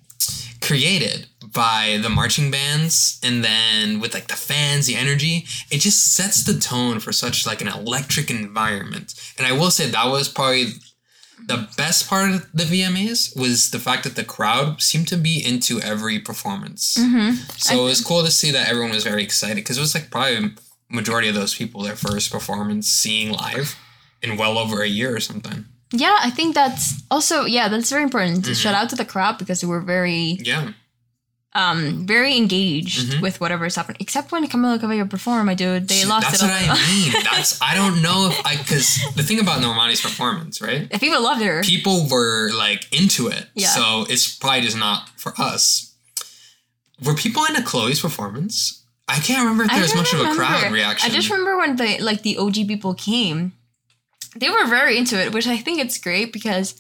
[0.61, 6.13] created by the marching bands and then with like the fans the energy it just
[6.13, 10.27] sets the tone for such like an electric environment and i will say that was
[10.27, 10.73] probably
[11.47, 15.43] the best part of the vmas was the fact that the crowd seemed to be
[15.43, 17.35] into every performance Mm-hmm.
[17.57, 20.09] so it was cool to see that everyone was very excited because it was like
[20.11, 20.51] probably
[20.89, 23.75] majority of those people their first performance seeing live
[24.21, 28.03] in well over a year or something Yeah, I think that's also yeah, that's very
[28.03, 28.45] important.
[28.45, 28.53] Mhm.
[28.55, 30.73] Shout out to the crowd because they were very yeah
[31.53, 33.21] um very engaged Mhm.
[33.21, 33.97] with whatever is happening.
[33.99, 36.45] Except when Camila Cabello performed, my dude, they lost that's it.
[36.45, 36.77] what all.
[36.77, 37.11] I mean.
[37.31, 40.87] That's I don't know if I because the thing about Normani's performance, right?
[40.91, 41.63] If people loved her.
[41.63, 43.69] People were like into it, Yeah.
[43.69, 45.91] so it's probably just not for us.
[47.03, 48.83] Were people into Chloe's performance?
[49.07, 51.09] I can't remember if there was much of a crowd reaction.
[51.09, 53.53] I just remember when the like the OG people came,
[54.35, 56.75] they were very into it, which I think it's great because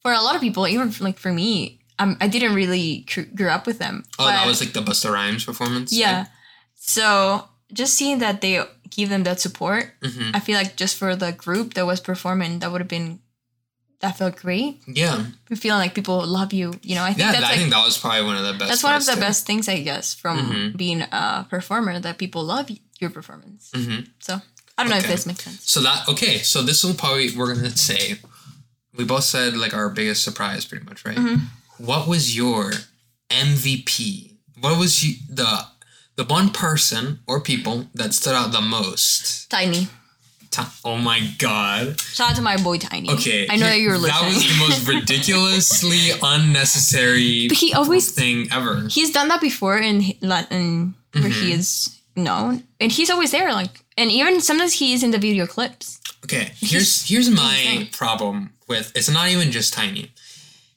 [0.00, 3.48] for a lot of people, even like for me, um, I didn't really cr- grew
[3.48, 4.04] up with them.
[4.18, 5.92] oh, that was like the Busta Rhymes performance.
[5.92, 6.26] yeah.
[6.74, 11.16] So just seeing that they give them that support hmm I feel like just for
[11.16, 13.20] the group that was performing, that would have been
[14.00, 14.82] that felt great.
[14.86, 15.24] Yeah.
[15.56, 16.74] Feeling like people love you.
[16.82, 18.52] You know, I think Yeah, that's I like think that was probably one of the
[18.52, 18.68] best.
[18.68, 19.20] that's one of the too.
[19.20, 20.76] best things I guess from Mhm.
[20.76, 22.68] being a performer that people love
[23.00, 23.70] your performance.
[23.72, 24.08] Mhm.
[24.20, 24.42] So
[24.76, 25.70] I don't know if this makes sense.
[25.70, 28.18] So that okay, so this will probably we're gonna say
[28.94, 31.16] we both said like our biggest surprise pretty much, right?
[31.78, 32.72] What was your
[33.30, 34.32] MVP?
[34.60, 35.66] What was you, the
[36.16, 39.50] the one person or people that stood out the most?
[39.50, 39.88] Tainy.
[40.50, 42.00] Ti- Oh my god.
[42.00, 43.10] Shout out to my boy Tainy.
[43.10, 43.46] Okay.
[43.50, 44.22] I know that you were listening.
[44.22, 48.86] That was the most ridiculously unnecessary But he always thing ever.
[48.88, 51.58] he's done that before in Latin where he Mm-hmm.
[51.60, 53.52] is known, and he's always there.
[53.52, 56.00] Like, and even sometimes he is in the video clips.
[56.24, 60.10] Okay, here's here's my problem with it's not even just Tainy.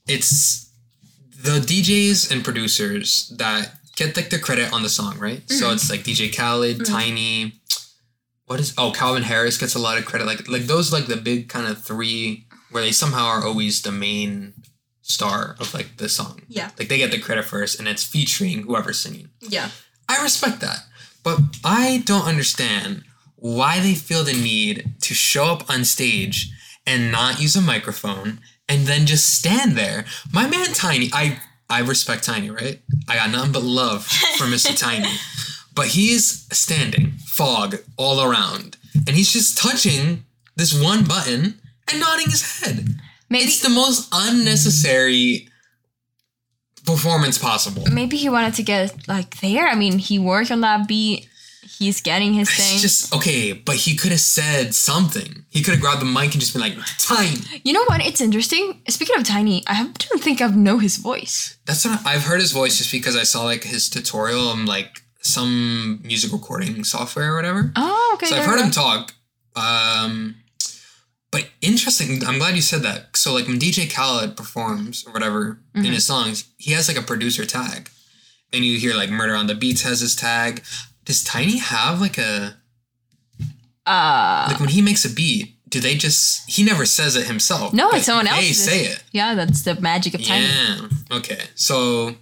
[0.08, 0.67] It's
[1.42, 5.40] the DJs and producers that get like the credit on the song, right?
[5.40, 5.56] Mm-hmm.
[5.56, 7.54] So it's like DJ Khaled, Tainy,
[8.46, 10.26] what is oh Calvin Harris gets a lot of credit.
[10.26, 13.92] Like like those like the big kind of three where they somehow are always the
[13.92, 14.54] main
[15.02, 16.42] star of like the song.
[16.48, 16.72] Yeah.
[16.78, 19.30] Like they get the credit first and it's featuring whoever's singing.
[19.42, 19.70] Yeah.
[20.10, 20.80] I respect that.
[21.24, 23.04] But I don't understand
[23.36, 26.52] why they feel the need to show up on stage
[26.86, 30.06] and not use a microphone and then just stand there.
[30.32, 32.80] My man Tainy, I I respect Tainy, right?
[33.08, 34.72] I got nothing but love for Mr.
[34.78, 35.14] Tainy.
[35.76, 40.26] But he's standing, fog all around, and he's just touching
[40.56, 41.60] this one button
[41.92, 42.96] and nodding his head.
[43.30, 45.50] Maybe It's the most unnecessary
[46.86, 47.84] performance possible.
[47.92, 49.68] maybe he wanted to get like there.
[49.68, 51.28] I mean, he worked on that beat.
[51.78, 52.74] He's getting his thing.
[52.74, 55.46] It's just okay, but he could have said something.
[55.50, 58.06] He could have grabbed the mic and just been like, "Tainy." you know what?
[58.06, 58.82] It's interesting.
[58.90, 61.58] Speaking of Tainy, I don't think I know his voice.
[61.66, 65.02] That's what I've heard his voice just because I saw like his tutorial on like
[65.22, 67.72] some music recording software or whatever.
[67.76, 68.28] Oh, okay.
[68.28, 69.14] So I've heard him talk.
[69.56, 70.36] Um,
[71.32, 72.24] but interesting.
[72.26, 73.18] I'm glad you said that.
[73.18, 75.86] So like when DJ Khaled performs or whatever Mm-hmm.
[75.86, 77.90] in his songs, he has like a producer tag,
[78.52, 80.64] and you hear like Murder on the Beats has his tag.
[81.08, 82.58] Does Tainy have like a
[83.86, 85.54] Uh, like when he makes a beat?
[85.70, 86.50] Do they just?
[86.50, 87.74] He never says it himself.
[87.74, 88.40] No, it's someone else.
[88.42, 89.04] They say it.
[89.12, 90.48] Yeah, that's the magic of Tainy.
[90.48, 91.18] Yeah.
[91.18, 91.40] Okay.
[91.56, 92.16] So.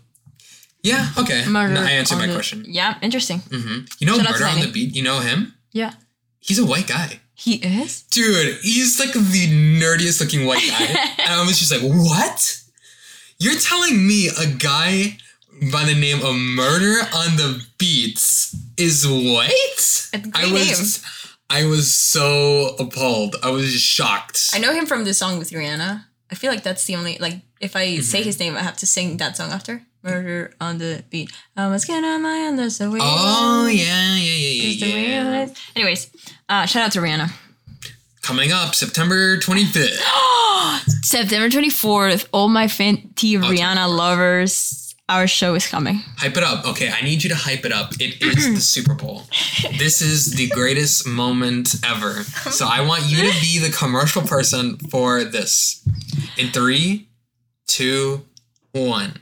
[0.84, 1.10] Yeah.
[1.18, 1.46] Okay.
[1.48, 2.64] Murder No, I answered my the- question.
[2.68, 3.40] Yeah, interesting.
[3.52, 4.96] hmm You know Shout Murder on the Beat.
[4.96, 5.56] You know him.
[5.72, 5.94] Yeah,
[6.40, 7.20] He's a white guy.
[7.34, 8.04] he is.
[8.04, 9.48] Dude, he's like the
[9.82, 10.86] nerdiest looking white guy.
[11.26, 12.62] and I was just like, what?
[13.40, 15.18] You're telling me a guy
[15.72, 19.06] by the name of Murder on the Beats is?
[19.08, 21.04] It's a I great was
[21.50, 23.36] I was so appalled.
[23.44, 24.50] I was shocked.
[24.54, 26.06] I know him from the song with Rihanna.
[26.32, 28.26] I feel like that's the only like if I say Mm-hmm.
[28.26, 29.82] his name, I have to sing that song after.
[30.04, 31.32] Murder on the beat.
[31.58, 32.58] I was getting on my own.
[32.58, 33.00] That's the way.
[33.02, 35.54] Oh yeah, yeah, yeah, yeah, yeah.
[35.76, 36.12] Anyways,
[36.48, 37.32] uh, shout out to Rihanna.
[38.22, 40.00] Coming up September 25th.
[41.04, 42.28] September twenty fourth.
[42.32, 44.85] All my Fenty Rihanna lovers.
[45.08, 46.02] Our show is coming.
[46.18, 46.66] Hype it up.
[46.66, 47.94] Okay, I need you to hype it up.
[48.00, 49.24] It is the Super Bowl.
[49.78, 52.24] This is the greatest moment ever.
[52.24, 55.88] So I want you to be the commercial person for this.
[56.38, 57.08] In three,
[57.68, 58.26] two,
[58.72, 59.14] one.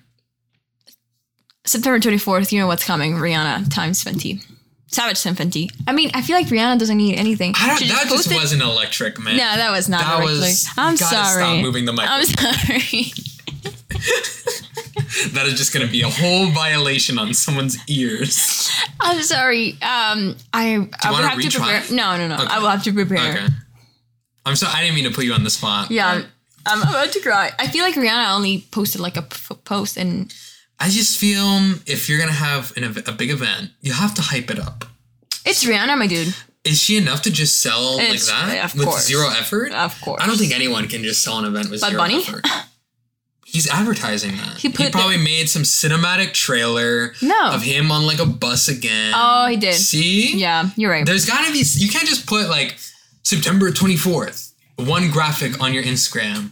[1.65, 2.53] September twenty fourth.
[2.53, 3.15] You know what's coming?
[3.15, 4.41] Rihanna times Fenty.
[4.87, 5.69] Savage and Fenty.
[5.85, 7.53] I mean, I feel like Rihanna doesn't need anything.
[7.57, 9.35] I don't, She that just wasn't electric, man.
[9.35, 10.01] No, that was not.
[10.01, 10.65] that was.
[10.77, 11.41] I'm sorry.
[11.43, 12.05] Stop moving the mic.
[12.07, 13.11] I'm sorry.
[15.33, 18.69] that is just going to be a whole violation on someone's ears.
[18.99, 19.71] I'm sorry.
[19.81, 21.83] Um, I I would have to prepare.
[21.91, 22.35] No, no, no.
[22.35, 22.47] Okay.
[22.49, 23.33] I will have to prepare.
[23.33, 23.47] Okay.
[24.45, 24.73] I'm sorry.
[24.75, 25.89] I didn't mean to put you on the spot.
[25.89, 26.25] Yeah, I'm,
[26.65, 27.51] I'm about to cry.
[27.57, 30.33] I feel like Rihanna only posted like a p- post, and
[30.79, 34.51] I just feel if you're gonna have an, a big event, you have to hype
[34.51, 34.85] it up.
[35.45, 36.35] it's Rihanna, my dude.
[36.65, 39.05] Is she enough to just sell It's- like that of with course.
[39.05, 39.71] zero effort?
[39.73, 40.21] Of course.
[40.23, 42.17] I don't think anyone can just sell an event with Bad zero Bunny?
[42.17, 42.45] effort.
[43.53, 44.57] He's advertising that.
[44.57, 47.51] He He, probably made some cinematic trailer No.
[47.51, 49.13] of him on like a bus again.
[49.15, 49.75] Oh, he did.
[49.75, 50.35] See?
[50.35, 51.05] Yeah, you're right.
[51.05, 51.63] There's gotta be.
[51.75, 52.75] You can't just put like
[53.21, 56.51] September 24th, one graphic on your Instagram.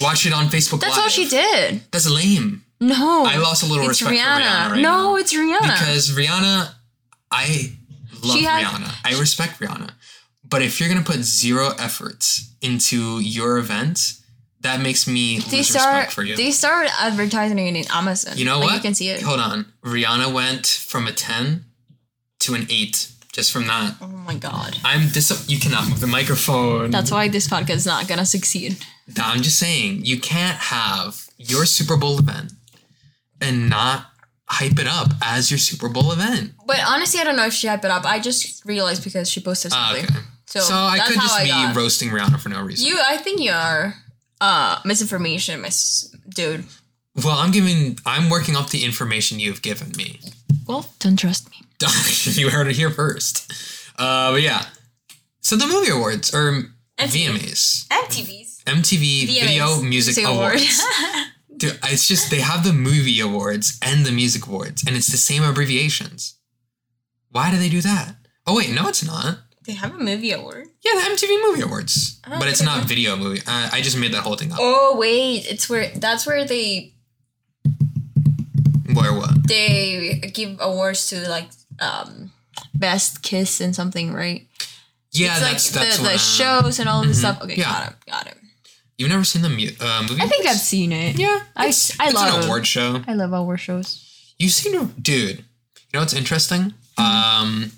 [0.00, 1.02] Watch it on Facebook That's Live.
[1.04, 1.82] all she did.
[1.92, 2.64] That's lame.
[2.80, 4.36] No, I lost a little it's respect Rihanna.
[4.38, 5.16] for Rihanna right no, now.
[5.16, 5.60] it's Rihanna.
[5.60, 6.70] Because Rihanna,
[7.30, 7.72] I
[8.24, 8.94] love had- Rihanna.
[9.04, 9.90] I respect Rihanna.
[10.48, 14.14] But if you're gonna put zero efforts into your event,
[14.60, 15.94] that makes me they lose start.
[15.94, 16.36] respect for you.
[16.36, 18.36] They started advertising it in Amazon.
[18.36, 18.74] you know like what?
[18.74, 19.22] You can see it.
[19.22, 19.66] Hold on.
[19.84, 21.64] Rihanna went from a 10
[22.40, 23.94] to an 8 just from that.
[24.00, 24.76] Oh my god.
[24.84, 26.90] I'm dis- you cannot move the microphone.
[26.90, 28.76] That's why this podcast is not gonna succeed.
[29.20, 32.52] I'm just saying, you can't have your Super Bowl event
[33.40, 34.06] and not
[34.50, 36.52] hype it up as your Super Bowl event.
[36.66, 38.04] But honestly, I don't know if she hyped it up.
[38.04, 40.16] I just realized because she posted Ah, something.
[40.16, 40.24] okay.
[40.46, 41.76] So, So I could just I be got.
[41.76, 42.86] roasting Rihanna for no reason.
[42.86, 43.94] You, I think you are.
[44.40, 46.64] Uh misinformation, mis- dude.
[47.24, 47.98] Well, I'm giving.
[48.06, 50.20] I'm working off the information you've given me.
[50.66, 51.56] Well, don't trust me.
[52.40, 53.52] you heard it here first.
[53.98, 54.66] Uh, but yeah.
[55.40, 56.64] So the movie awards or.
[56.98, 60.84] VMAs, MTV's MTV Video Music Awards.
[61.56, 65.16] Dude, it's just they have the movie awards and the music awards, and it's the
[65.16, 66.34] same abbreviations.
[67.30, 68.16] Why do they do that?
[68.48, 69.38] Oh wait, no, it's not.
[69.68, 70.66] They have a movie award.
[70.82, 73.40] Yeah, the MTV Movie Awards, Oh, but it's not video movie.
[73.46, 74.58] Uh, I just made that whole thing up.
[74.60, 76.94] Oh wait, it's where that's where they
[78.94, 79.46] Where what?
[79.46, 81.50] they give awards to like
[81.80, 82.32] um
[82.74, 84.46] best kiss and something, right?
[85.12, 86.18] Yeah, it's that's like that's the, what, the uh,
[86.62, 87.20] shows and all this mhm.
[87.20, 87.42] stuff.
[87.42, 87.64] Okay, Yeah.
[87.70, 88.34] got it, got it.
[88.96, 90.22] You've never seen the mu- uh, movie?
[90.22, 91.18] I think I've seen it.
[91.18, 93.02] Yeah, I- it's, I it's love- an award show.
[93.06, 94.04] I love award shows.
[94.38, 95.38] You seem to, dude.
[95.38, 95.44] You
[95.94, 96.72] know what's interesting?
[96.98, 97.02] Mm-hmm.
[97.02, 97.72] Um,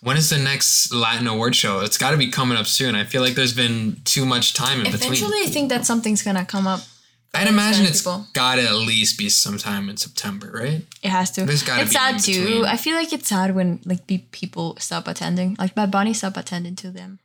[0.00, 1.80] when is the next Latin award show?
[1.80, 2.94] It's got to be coming up soon.
[2.94, 5.46] I feel like there's been too much time in Eventually, between.
[5.46, 6.80] I think that something's gonna come up.
[7.34, 8.26] I'd imagine kind of it's people.
[8.32, 10.82] got to at least be sometime in September, right?
[11.02, 11.44] It has to.
[11.44, 12.64] There's gotta it's be sad too.
[12.66, 15.56] I feel like it's sad when like be- people stop attending.
[15.58, 17.18] Like Bad Bunny stop attending to them.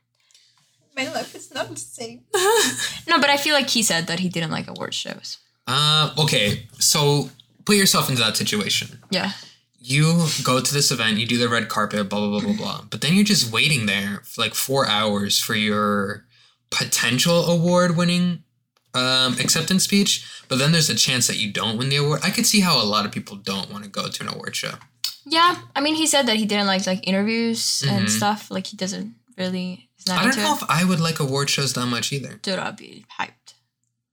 [0.94, 2.22] My life is not the same.
[3.08, 5.38] No, but I feel like he said that he didn't like award shows.
[5.66, 7.30] Uh, okay, so
[7.64, 8.98] put yourself into that situation.
[9.10, 9.32] Yeah.
[9.84, 12.80] You go to this event, you do the red carpet, blah blah blah blah blah.
[12.88, 16.24] But then you're just waiting there for like four hours for your
[16.70, 18.44] potential award-winning
[18.94, 20.24] um, acceptance speech.
[20.48, 22.20] But then there's a chance that you don't win the award.
[22.22, 24.54] I could see how a lot of people don't want to go to an award
[24.54, 24.74] show.
[25.24, 25.56] Yeah.
[25.74, 28.10] I mean, he said that he didn't like like interviews and Mhm.
[28.10, 28.50] stuff.
[28.50, 29.88] Like he doesn't really.
[30.10, 30.62] I don't know it.
[30.62, 32.38] if I would like award shows that much either.
[32.42, 33.54] Dude, I'd be hyped.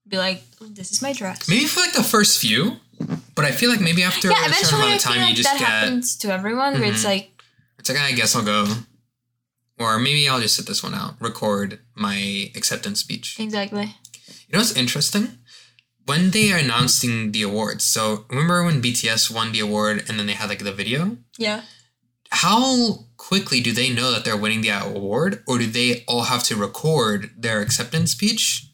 [0.07, 1.47] Be like, this is my dress.
[1.47, 2.77] Maybe for like the first few,
[3.35, 5.49] but I feel like maybe after yeah, a certain amount of time, like you just
[5.49, 5.67] that get.
[5.67, 6.73] happens to everyone.
[6.79, 7.05] Where it's Mhm.
[7.05, 7.41] like,
[7.79, 8.67] It's like I guess I'll go,
[9.77, 13.37] or maybe I'll just sit this one out, record my acceptance speech.
[13.39, 13.95] exactly.
[14.47, 15.37] You know what's interesting?
[16.05, 20.25] When they are announcing the awards, so remember when BTS won the award and then
[20.27, 21.17] they had like the video?
[21.37, 21.61] Yeah.
[22.31, 26.43] How quickly do they know that they're winning the award, or do they all have
[26.43, 28.68] to record their acceptance speech?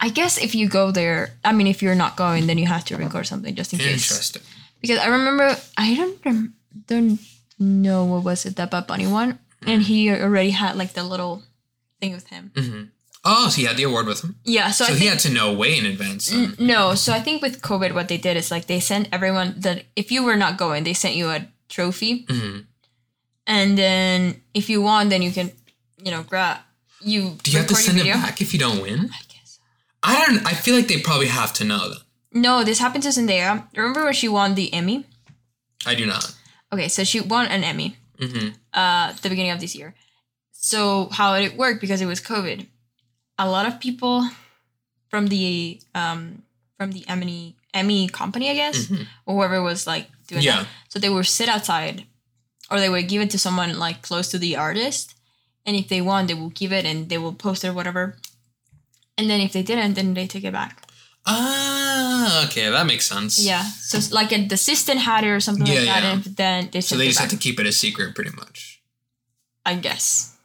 [0.00, 2.84] I guess if you go there, I mean, if you're not going, then you have
[2.86, 4.10] to record something just in case.
[4.10, 4.42] Interesting.
[4.80, 6.54] Because I remember, I don't rem-
[6.86, 7.18] don't
[7.58, 11.42] know what was it that Bad Bunny one, and he already had like the little
[12.00, 12.52] thing with him.
[12.54, 12.82] hmm
[13.28, 14.36] Oh, so he had the award with him.
[14.44, 16.30] Yeah, so, So, he had to know way in advance.
[16.32, 16.94] N- no.
[16.94, 20.12] So I think with COVID, what they did is like they sent everyone that if
[20.12, 22.66] you were not going, they sent you a trophy, Mhm.
[23.46, 25.50] and then if you won, then you can,
[26.04, 26.58] you know, grab
[27.00, 27.36] you.
[27.42, 29.10] Do you have to send it back if you don't win?
[29.12, 29.18] I.
[30.06, 30.46] I don't.
[30.46, 32.00] I feel like they probably have to know that.
[32.32, 33.66] No, this happened to Zendaya.
[33.76, 35.04] Remember when she won the Emmy?
[35.84, 36.34] I do not.
[36.72, 39.94] Okay, so she won an Emmy hmm uh, at the beginning of this year.
[40.52, 42.66] So how did it worked because it was COVID,
[43.38, 44.28] a lot of people
[45.10, 46.42] from the um,
[46.78, 49.06] from the Emmy Emmy company, I guess, Mhm.
[49.26, 50.56] or whoever was like doing Yeah.
[50.62, 50.66] that.
[50.88, 52.04] So they would sit outside,
[52.70, 55.14] or they would give it to someone like close to the artist,
[55.66, 58.16] and if they won, they will give it and they will post it or whatever.
[59.18, 60.82] And then if they didn't, then they take it back.
[61.24, 63.44] Ah, okay, that makes sense.
[63.44, 63.62] Yeah.
[63.62, 66.12] So like the assistant had it or something Yeah, like that, yeah.
[66.12, 67.30] and then they So they just back.
[67.30, 68.80] have to keep it a secret, pretty much.
[69.64, 70.36] I guess.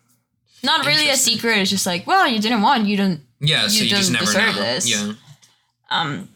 [0.63, 1.57] Not really a secret.
[1.57, 2.87] It's just like, well, you didn't want.
[2.87, 3.21] You don't.
[3.39, 4.61] Yeah, so You you, just never deserve know.
[4.61, 4.89] this.
[4.89, 5.13] Yeah.
[5.89, 6.29] Um.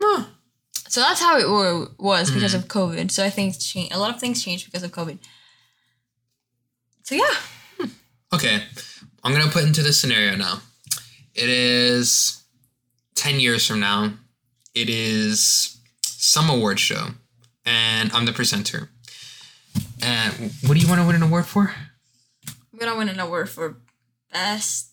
[0.00, 0.24] Huh.
[0.88, 2.62] So that's how it wa- was because Mm-hmm.
[2.62, 3.10] of COVID.
[3.10, 3.94] So I think it's changed.
[3.94, 5.18] A lot of things changed because of COVID.
[7.04, 7.86] So yeah.
[8.32, 8.62] Okay,
[9.24, 10.60] I'm gonna put into this scenario now.
[11.38, 12.42] It is
[13.14, 14.12] ten years from now.
[14.74, 17.10] It is some award show,
[17.64, 18.90] and I'm the presenter.
[20.02, 21.72] And what do you want to win an award for?
[22.72, 23.76] I'm gonna win an award for
[24.32, 24.90] best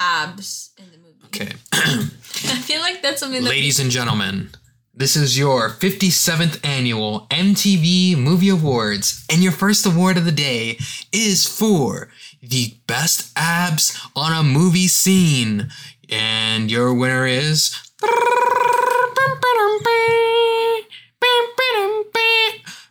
[0.00, 1.26] abs in the movie.
[1.26, 4.48] Okay, I feel like that's something that ladies and gentlemen,
[4.94, 10.78] this is your 57th annual MTV Movie Awards, and your first award of the day
[11.12, 12.08] is for
[12.42, 15.70] the best abs on a movie scene.
[16.08, 17.76] And your winner is.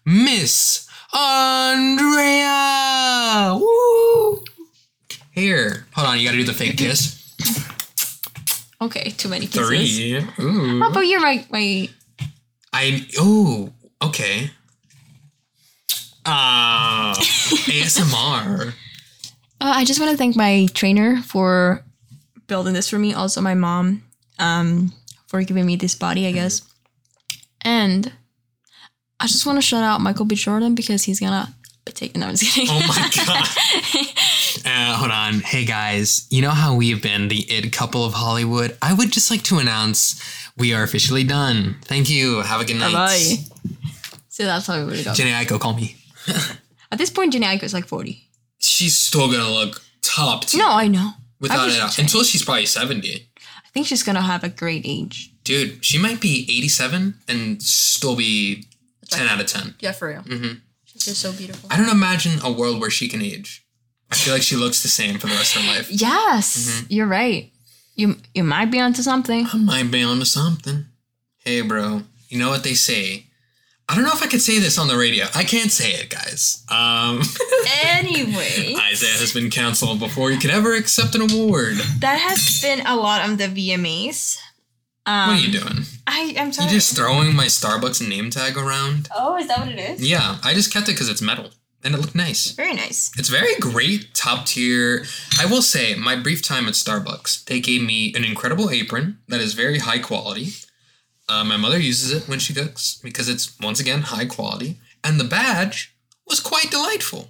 [0.05, 2.49] Miss Andrea!
[3.59, 4.43] Woo!
[5.32, 5.86] Here.
[5.93, 7.15] Hold on, you gotta do the fake kiss.
[8.82, 9.67] okay, too many kisses.
[9.67, 10.17] Three.
[10.39, 10.82] Ooh.
[10.84, 11.89] Oh, but you're my my.
[12.73, 13.71] I oh
[14.01, 14.51] okay.
[16.26, 18.73] Ah, ASMR.
[19.62, 21.84] Uh, I just want to thank my trainer for
[22.47, 23.14] building this for me.
[23.14, 24.03] Also, my mom
[24.39, 24.93] um,
[25.28, 26.62] for giving me this body, I guess.
[27.62, 28.12] And
[29.20, 30.36] I just want to shout out Michael B.
[30.36, 31.53] Jordan because he's gonna
[31.86, 32.22] be taken.
[32.22, 32.70] No, I'm just kidding.
[32.72, 34.16] Oh my god.
[34.66, 35.39] Uh, hold on.
[35.39, 38.78] Hey guys, you know how we've been the id couple of Hollywood?
[38.82, 40.22] I would just like to announce
[40.57, 41.78] we are officially done.
[41.86, 42.41] Thank you.
[42.41, 42.91] Have a good night.
[42.91, 43.36] Bye.
[44.28, 45.12] So that's how we would go.
[45.12, 45.95] Jhené Aiko, call me.
[46.91, 48.22] At this point, Jhené Aiko is like 40.
[48.60, 50.62] She's still gonna look top tier.
[50.64, 51.12] No, I know.
[51.39, 51.93] without it was out.
[51.93, 52.05] saying.
[52.05, 53.30] Until she's probably 70.
[53.38, 55.32] I think she's gonna have a great age.
[55.43, 58.66] Dude, she might be 87 and still be
[59.10, 59.76] 10 out of 10.
[59.80, 60.22] Yeah, for real.
[60.22, 60.53] hmm
[60.86, 61.70] She's just so beautiful.
[61.72, 63.66] I don't imagine a world where she can age.
[64.12, 65.88] I feel like she looks the same for the rest of her life.
[65.91, 66.86] Yes, Mm-hmm.
[66.89, 67.51] you're right.
[67.95, 69.47] You you might be onto something.
[69.53, 70.86] I might be onto something.
[71.45, 72.03] Hey, bro.
[72.30, 73.26] You know what they say?
[73.89, 75.25] I don't know if I could say this on the radio.
[75.33, 76.63] I can't say it, guys.
[76.69, 77.21] Um,
[77.83, 81.75] Anyway, Isaiah has been canceled before he could ever accept an award.
[81.99, 84.37] that has been a lot on the VMAs.
[85.05, 85.83] Um, What are you doing?
[86.07, 86.69] I I'm You sorry.
[86.69, 89.07] just throwing my Starbucks name tag around?
[89.17, 90.07] oh, is that what it is?
[90.07, 91.49] Yeah, I just kept it because it's metal
[91.83, 92.51] and it looked nice.
[92.51, 93.11] Very nice.
[93.17, 95.05] It's very great, top tier.
[95.39, 99.39] I will say, my brief time at Starbucks, they gave me an incredible apron that
[99.41, 100.49] is very high quality.
[101.30, 105.19] Uh, my mother uses it when she cooks because it's once again high quality, and
[105.19, 105.95] the badge
[106.27, 107.30] was quite delightful.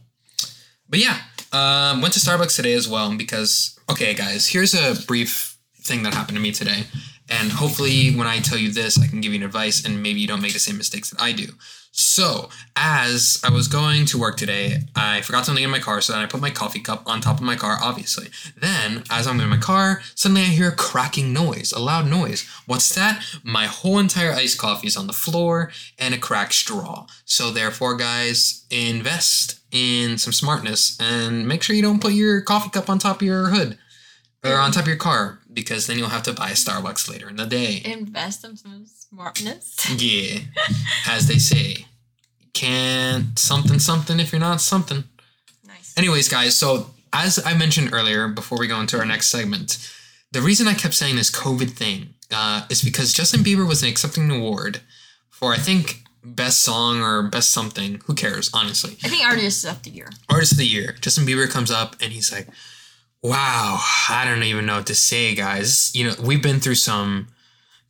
[0.89, 1.17] But yeah,
[1.51, 6.13] um, went to Starbucks today as well because okay, guys, here's a brief thing that
[6.13, 6.85] happened to me today,
[7.29, 10.27] and hopefully, when I tell you this, I can give you advice, and maybe you
[10.27, 11.47] don't make the same mistakes that I do.
[11.91, 16.13] So, as I was going to work today, I forgot something in my car, so
[16.13, 18.27] then I put my coffee cup on top of my car, obviously.
[18.55, 22.47] Then, as I'm in my car, suddenly I hear a cracking noise, a loud noise.
[22.67, 23.23] What's that?
[23.43, 27.07] My whole entire iced coffee is on the floor and a cracked straw.
[27.25, 32.69] So, therefore, guys, invest in some smartness and make sure you don't put your coffee
[32.69, 33.77] cup on top of your hood
[34.43, 37.35] or on top of your car because then you'll have to buy Starbucks later in
[37.35, 37.81] the day.
[37.83, 39.75] Invest in some smartness.
[40.01, 40.39] Yeah,
[41.07, 41.85] as they say,
[42.53, 45.03] can't something something if you're not something.
[45.67, 45.93] Nice.
[45.97, 49.77] Anyways, guys, so as I mentioned earlier, before we go into our next segment,
[50.31, 54.23] the reason I kept saying this COVID thing uh, is because Justin Bieber was accepting
[54.25, 54.81] an award
[55.29, 58.01] for I think best song or best something.
[58.05, 58.97] Who cares, honestly?
[59.03, 60.09] I think artist of the year.
[60.29, 60.95] Artist of the year.
[61.01, 62.47] Justin Bieber comes up and he's like,
[63.21, 65.91] "Wow, I don't even know what to say, guys.
[65.93, 67.27] You know, we've been through some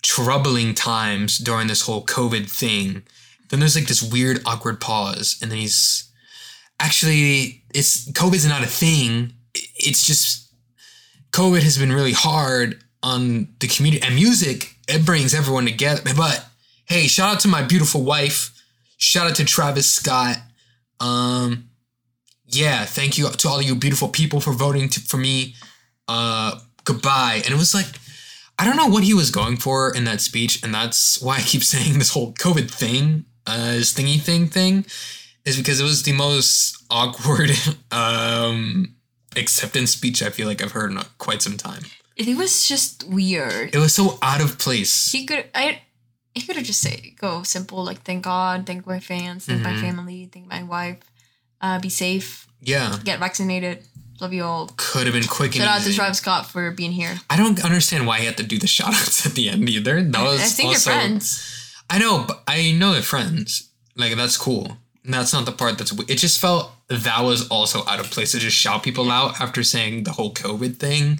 [0.02, 3.04] troubling times during this whole COVID thing."
[3.50, 6.10] Then there's like this weird, awkward pause, and then he's
[6.80, 9.34] actually, it's COVID's not a thing.
[9.54, 10.50] It's just
[11.32, 14.76] COVID has been really hard on the community and music.
[14.88, 16.02] It brings everyone together.
[16.16, 16.46] But
[16.86, 18.52] hey, shout out to my beautiful wife.
[18.98, 20.38] Shout out to Travis Scott.
[21.00, 21.69] Um,
[22.50, 25.56] yeah, thank you to all you beautiful people for voting to, for me.
[26.08, 27.42] Uh, goodbye.
[27.46, 27.86] And it was like,
[28.58, 31.42] I don't know what he was going for in that speech, and that's why I
[31.42, 34.86] keep saying this whole COVID thing, uh, this thingy thing thing,
[35.46, 37.52] is because it was the most awkward
[37.92, 38.96] um
[39.38, 41.84] acceptance speech I feel like I've heard in quite some time.
[42.18, 43.74] It was just weird.
[43.74, 45.12] It was so out of place.
[45.12, 45.82] He could I
[46.34, 49.74] he could have just say go simple like thank God, thank my fans, thank my
[49.74, 49.82] Mhm.
[49.82, 50.98] family, thank my wife,
[51.62, 53.84] uh, be safe, Yeah, get vaccinated,
[54.22, 54.70] love you all.
[54.78, 55.98] could have been quick and Shout out to easy.
[55.98, 57.16] Travis Scott for being here.
[57.30, 60.02] I don't understand why he had to do the shout outs at the end either.
[60.02, 61.74] That was I think also, they're friends.
[61.90, 63.70] I know, but I know they're friends.
[63.96, 64.78] Like that's cool.
[65.04, 65.92] That's not the part that's.
[66.08, 69.64] It just felt that was also out of place to just shout people out after
[69.64, 71.20] saying the whole COVID thing.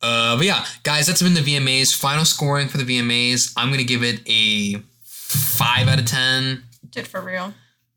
[0.00, 1.96] Uh, but yeah, guys, that's been the VMAs.
[1.96, 3.52] Final scoring for the VMAs.
[3.56, 6.64] I'm gonna give it a five out of ten.
[6.90, 7.54] Did for real.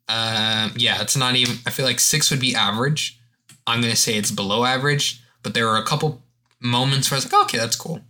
[0.07, 1.55] Um, yeah, it's not even.
[1.65, 3.19] I feel like six would be average.
[3.67, 6.23] I'm gonna say it's below average, but there were a couple
[6.59, 8.01] moments where I was like, okay, that's cool.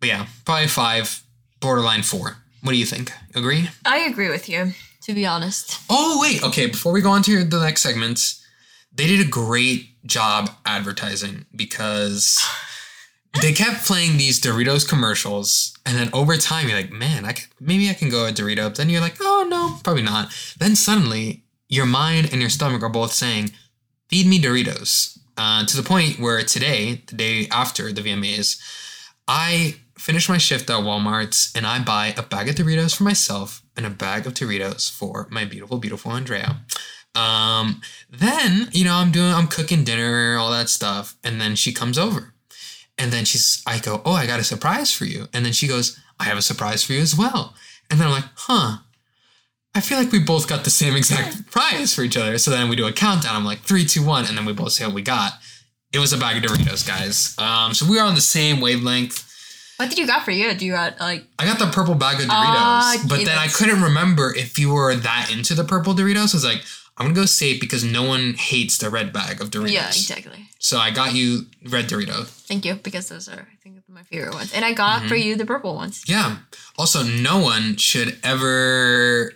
[0.00, 1.22] But yeah, probably five,
[1.60, 2.36] borderline four.
[2.62, 3.12] What do you think?
[3.34, 3.70] Agree?
[3.84, 5.80] I agree with you, to be honest.
[5.88, 6.66] Oh wait, okay.
[6.66, 8.44] Before we go on to the next segments,
[8.92, 12.44] they did a great job advertising because
[13.40, 17.88] they kept playing these Doritos commercials, and then over time you're like, man, I maybe
[17.90, 18.68] I can go a Dorito.
[18.68, 20.30] But then you're like, oh no, probably not.
[20.58, 23.52] Then suddenly your mind and your stomach are both saying,
[24.08, 25.18] feed me Doritos.
[25.36, 28.60] Uh, to the point where today, the day after the VMAs,
[29.28, 33.62] I finish my shift at Walmart and I buy a bag of Doritos for myself
[33.76, 36.62] and a bag of Doritos for my beautiful, beautiful Andrea.
[37.14, 37.80] Um,
[38.10, 41.16] then, you know, I'm doing, I'm cooking dinner, all that stuff.
[41.22, 42.34] And then she comes over.
[42.98, 45.26] And then she's, I go, Oh, I got a surprise for you.
[45.32, 47.54] And then she goes, I have a surprise for you as well.
[47.90, 48.78] And then I'm like, Huh.
[49.74, 52.38] I feel like we both got the same exact prize for each other.
[52.38, 53.36] So then we do a countdown.
[53.36, 54.24] I'm like, three, two, one.
[54.26, 55.32] And then we both say what we got.
[55.92, 57.36] It was a bag of Doritos, guys.
[57.38, 59.24] Um, so we were on the same wavelength.
[59.76, 60.52] What did you got for you?
[60.54, 63.46] Do you got like I got the purple bag of Doritos, Ah, but then I
[63.46, 66.34] couldn't remember if you were that into the purple Doritos.
[66.34, 66.62] I was like,
[66.98, 69.72] I'm gonna go safe because no one hates the red bag of Doritos.
[69.72, 70.48] Yeah, exactly.
[70.58, 72.26] So I got you red Dorito.
[72.26, 75.28] Thank you, because those are I think my favorite ones, and I got for mm-hmm.
[75.28, 76.04] you the purple ones.
[76.06, 76.38] Yeah.
[76.76, 79.32] Also, no one should ever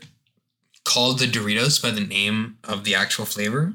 [0.85, 3.75] call the Doritos by the name of the actual flavor.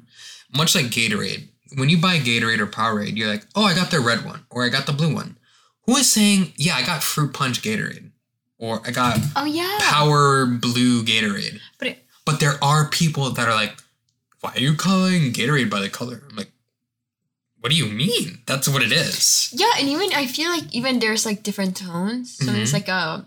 [0.55, 1.47] Much like Gatorade.
[1.75, 4.63] When you buy Gatorade or Powerade, you're like, oh, I got the red one, or
[4.63, 5.37] I got the blue one.
[5.85, 8.11] Who is saying, yeah, I got fruit punch Gatorade,
[8.57, 11.59] or I got Oh yeah, power blue Gatorade?
[11.79, 13.73] but it, But there are people that are like,
[14.41, 16.21] why are you calling Gatorade by the color?
[16.29, 16.51] I'm like,
[17.61, 18.39] what do you mean?
[18.45, 19.49] That's what it is.
[19.53, 22.37] yeah, and even I feel like even there's like different tones.
[22.37, 22.59] So Mhm.
[22.61, 23.25] it's like a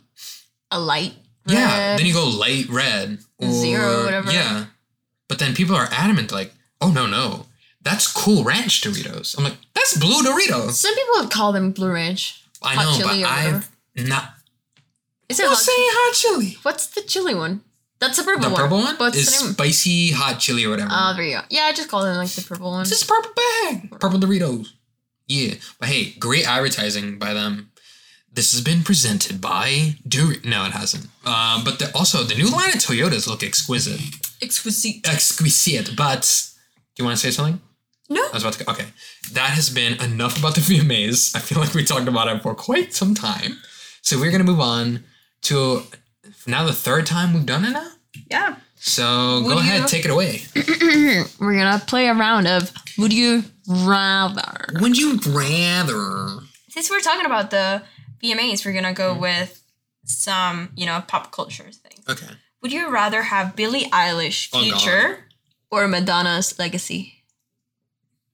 [0.70, 1.14] a light.
[1.48, 1.96] red, Yeah.
[1.96, 4.30] Then you go light red or Zero, whatever.
[4.30, 4.66] Yeah.
[5.28, 7.46] But then people are adamant, like, oh no, no.
[7.82, 9.36] That's cool ranch Doritos.
[9.36, 10.72] I'm like, that's blue Doritos.
[10.84, 12.44] Some people would call them blue ranch.
[12.62, 13.24] I know, but.
[13.24, 14.34] I've not
[15.30, 15.56] Is it hot?
[15.58, 16.58] saying hot chili.
[16.62, 17.62] What's the chili one?
[18.00, 18.60] That's the purple The one.
[18.62, 20.90] purple one What's is spicy hot chili or whatever.
[20.92, 21.42] Oh, there you go.
[21.50, 22.80] Yeah, I just call it like the purple one.
[22.82, 23.90] It's just purple bag.
[24.00, 24.68] Purple Doritos.
[25.28, 25.54] Yeah.
[25.78, 27.70] But hey, great advertising by them.
[28.32, 31.08] This has been presented by Dor- No, it hasn't.
[31.26, 34.00] Uh, but the, also, the new line of Toyotas look exquisite.
[34.40, 35.06] Exquisite.
[35.08, 35.94] Exquisite.
[35.96, 36.22] But
[36.96, 37.60] do you want to say something?
[38.08, 38.22] No.
[38.22, 38.72] I was about to go.
[38.72, 38.86] Okay.
[39.32, 41.36] That has been enough about the VMAs.
[41.36, 43.58] I feel like we talked about it for quite some time.
[44.02, 45.04] So we're going to move on
[45.42, 45.82] to
[46.46, 47.90] now the third time we've done it now.
[48.30, 48.56] Yeah.
[48.76, 50.42] So Would go ahead, you- take it away.
[51.40, 54.66] We're gonna play a round of Would You Rather.
[54.80, 56.40] Would you rather?
[56.70, 57.82] Since we're talking about the
[58.22, 59.62] VMAs, we're gonna go with
[60.04, 62.04] some, you know, pop culture things.
[62.08, 62.32] Okay.
[62.62, 65.24] Would you rather have Billie Eilish Oh, future
[65.70, 67.22] or Madonna's legacy?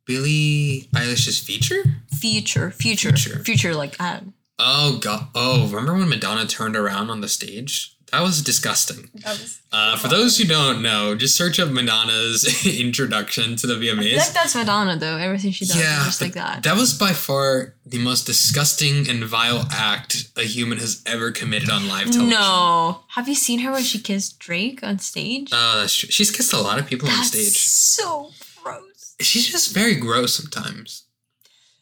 [0.05, 1.83] Billie Eilish's feature?
[2.21, 3.43] Future, future, Future.
[3.45, 4.21] future, like uh,
[4.59, 5.29] Oh god.
[5.35, 7.93] Oh, remember when Madonna turned around on the stage?
[8.13, 9.11] That was disgusting.
[9.15, 13.75] That was Uh, for those who don't know, just search up Madonna's introduction to the
[13.75, 14.15] VMAs.
[14.15, 15.17] I like that's Madonna though.
[15.17, 16.63] Everything she does yeah, just like that.
[16.63, 21.69] That was by far the most disgusting and vile act a human has ever committed
[21.69, 22.31] on live television.
[22.31, 23.01] No.
[23.09, 25.51] Have you seen her when she kissed Drake on stage?
[25.53, 26.09] Oh, that's true.
[26.09, 27.59] She's kissed a lot of people on stage.
[27.59, 28.31] so
[28.63, 29.17] gross.
[29.21, 31.03] She's just very gross sometimes.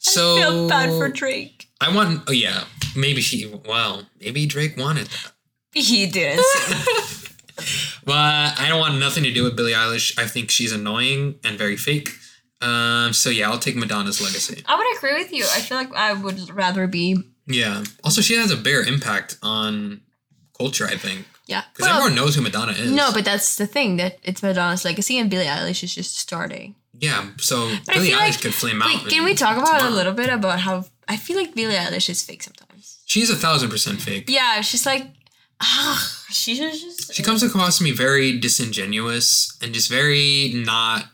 [0.05, 1.69] So I feel bad for Drake.
[1.81, 2.25] I want.
[2.29, 3.47] Oh yeah, maybe she.
[3.67, 5.33] Well, maybe Drake wanted that.
[5.73, 6.45] He didn't.
[8.05, 10.19] But I don't want nothing to do with Billie Eilish.
[10.19, 12.11] I think she's annoying and very fake.
[12.61, 13.13] Um.
[13.13, 14.63] So yeah, I'll take Madonna's legacy.
[14.67, 15.45] I would agree with you.
[15.45, 17.85] I feel like I would rather be Yeah.
[18.03, 20.03] Also, she has a bigger impact on
[20.57, 20.87] culture.
[20.87, 21.63] I think yeah.
[21.73, 22.91] because everyone knows who Madonna is.
[22.91, 26.75] no, but that's the thing that it's Madonna's legacy and Billie Eilish is just starting.
[27.01, 27.31] Yeah.
[27.39, 28.89] So But Billie Eilish like- could flame out.
[28.89, 31.75] Wait, can we talk about it a little bit about how I feel like Billie
[31.75, 33.03] Eilish is fake sometimes.
[33.07, 34.25] She's a thousand percent fake.
[34.29, 35.07] Yeah, she's like,
[35.61, 37.15] ah, she's just.
[37.15, 41.05] She comes across to me very disingenuous and just very not.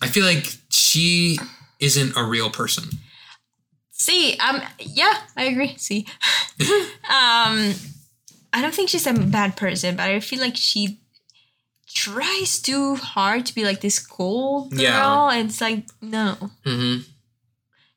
[0.00, 1.38] I feel like she
[1.80, 2.84] isn't a real person.
[3.92, 5.76] See, um, yeah, I agree.
[5.76, 6.06] See,
[6.60, 7.74] um,
[8.52, 11.00] I don't think she's a bad person, but I feel like she
[11.94, 15.30] tries too hard to be like this cool girl, Yeah.
[15.32, 16.36] and it's like no.
[16.64, 17.02] Mm-hmm.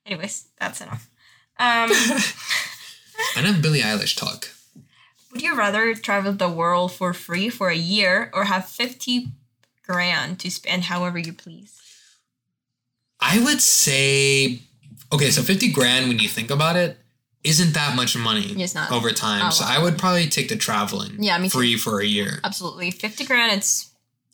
[0.06, 1.10] Anyways, that's enough.
[1.60, 1.92] Um,
[3.36, 4.50] Enough Billie Eilish talk.
[5.32, 9.30] would you rather travel the world for free for a year or have fifty
[9.86, 11.74] grand to spend however you please?
[13.20, 14.62] I would say,
[15.12, 17.00] okay, so 50 grand when you think about it
[17.44, 18.92] isn't that much money It's not.
[18.92, 19.42] over time.
[19.48, 19.72] Oh, so wow.
[19.76, 21.58] I would probably take the traveling Yeah, me too.
[21.58, 22.40] free for a year.
[22.44, 23.58] Absolutely, fifty grand.
[23.58, 23.87] It's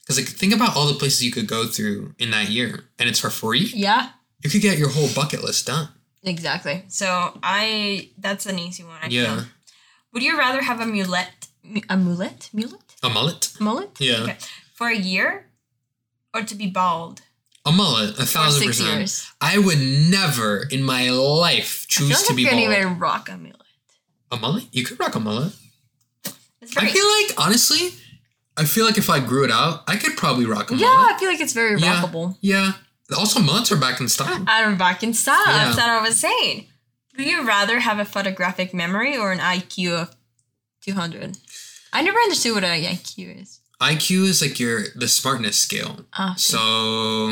[0.04, 3.08] Because like, think about all the places you could go through in that year and
[3.10, 3.72] it's for free.
[3.74, 4.10] yeah,
[4.44, 5.90] You could get your whole bucket list done.
[6.24, 6.84] exactly.
[6.90, 8.98] So I that's an easy one.
[9.02, 9.36] I Yeah.
[9.36, 9.46] feel.
[10.14, 11.48] Would you rather have a mullet,
[11.90, 13.44] a mullet, mullet, A mullet?
[13.60, 13.92] mullet?
[14.00, 14.24] Yeah.
[14.24, 14.38] Okay.
[14.76, 15.48] For a year,
[16.34, 17.22] or to be bald
[17.66, 18.90] A mullet, a thousand percent.
[19.00, 19.26] years?
[19.40, 22.60] I would never in my life I choose like to I be bald.
[22.62, 23.62] even rock a mullet.
[24.32, 24.66] A mullet?
[24.72, 25.54] You could rock a mullet.
[26.78, 27.94] I feel like honestly,
[28.58, 31.16] I feel like if I grew it out, I could probably rock a yeah, mullet.
[31.16, 32.02] I feel like it's very Yeah.
[32.02, 32.38] rockable.
[32.42, 32.74] Yeah.
[33.18, 34.44] Also, mullets are back in style.
[34.48, 35.44] I'm back in style.
[35.48, 35.66] Yeah.
[35.66, 36.68] That's what I was saying.
[37.18, 40.16] Would you rather have a photographic memory or an IQ of
[40.82, 41.38] 200?
[41.92, 43.60] I never understood what an IQ is.
[43.82, 46.06] IQ is like your the smartness scale.
[46.14, 46.60] Ah, So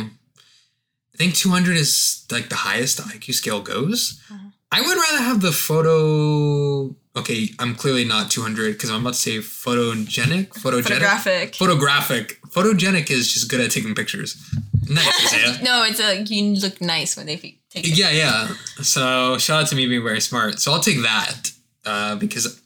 [0.03, 4.19] I think 200 is like the highest IQ scale goes.
[4.31, 4.49] Uh-huh.
[4.71, 6.95] I would rather have the photo.
[7.15, 10.49] Okay, I'm clearly not 200 because I'm about to say photogenic.
[10.49, 10.83] Photogenic.
[10.83, 11.55] photographic.
[11.55, 12.41] Photographic.
[12.47, 14.41] Photogenic is just good at taking pictures.
[14.89, 17.97] Nice, no, it's a you look nice when they take it.
[17.97, 18.47] Yeah, yeah.
[18.81, 20.59] So shout out to me being very smart.
[20.59, 21.51] So I'll take that
[21.85, 22.61] uh, because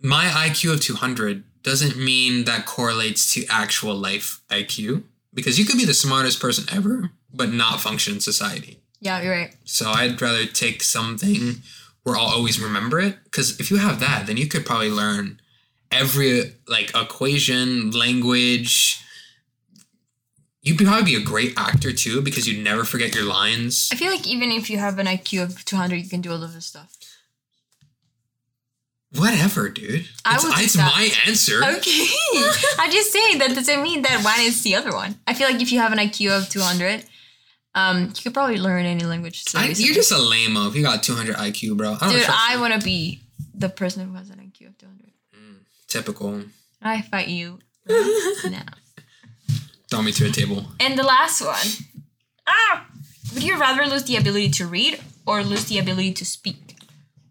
[0.00, 5.02] my IQ of 200 doesn't mean that correlates to actual life IQ.
[5.34, 8.80] because you could be the smartest person ever, but not function in society.
[9.00, 9.54] Yeah, you're right.
[9.64, 11.62] So I'd rather take something
[12.08, 13.16] where I'll always remember it.
[13.24, 15.40] Because if you have that, then you could probably learn
[15.92, 19.02] every like equation, language.
[20.62, 23.88] You'd probably be a great actor too because you'd never forget your lines.
[23.92, 26.42] I feel like even if you have an IQ of 200, you can do all
[26.42, 26.96] of this stuff.
[29.16, 30.06] Whatever, dude.
[30.26, 31.64] I it's it's my answer.
[31.64, 32.06] Okay.
[32.78, 35.14] I'm just saying that doesn't mean that one is the other one.
[35.26, 37.04] I feel like if you have an IQ of 200,
[37.78, 39.44] um, you could probably learn any language.
[39.44, 41.96] So I, you're just a lame if you got 200 IQ, bro.
[42.00, 43.22] I don't Dude, I want to be
[43.54, 45.12] the person who has an IQ of 200.
[45.88, 46.42] Typical.
[46.82, 48.66] I fight you now.
[49.90, 50.66] Throw me to a table.
[50.80, 52.04] And the last one.
[52.46, 52.86] Ah!
[53.32, 56.76] Would you rather lose the ability to read or lose the ability to speak?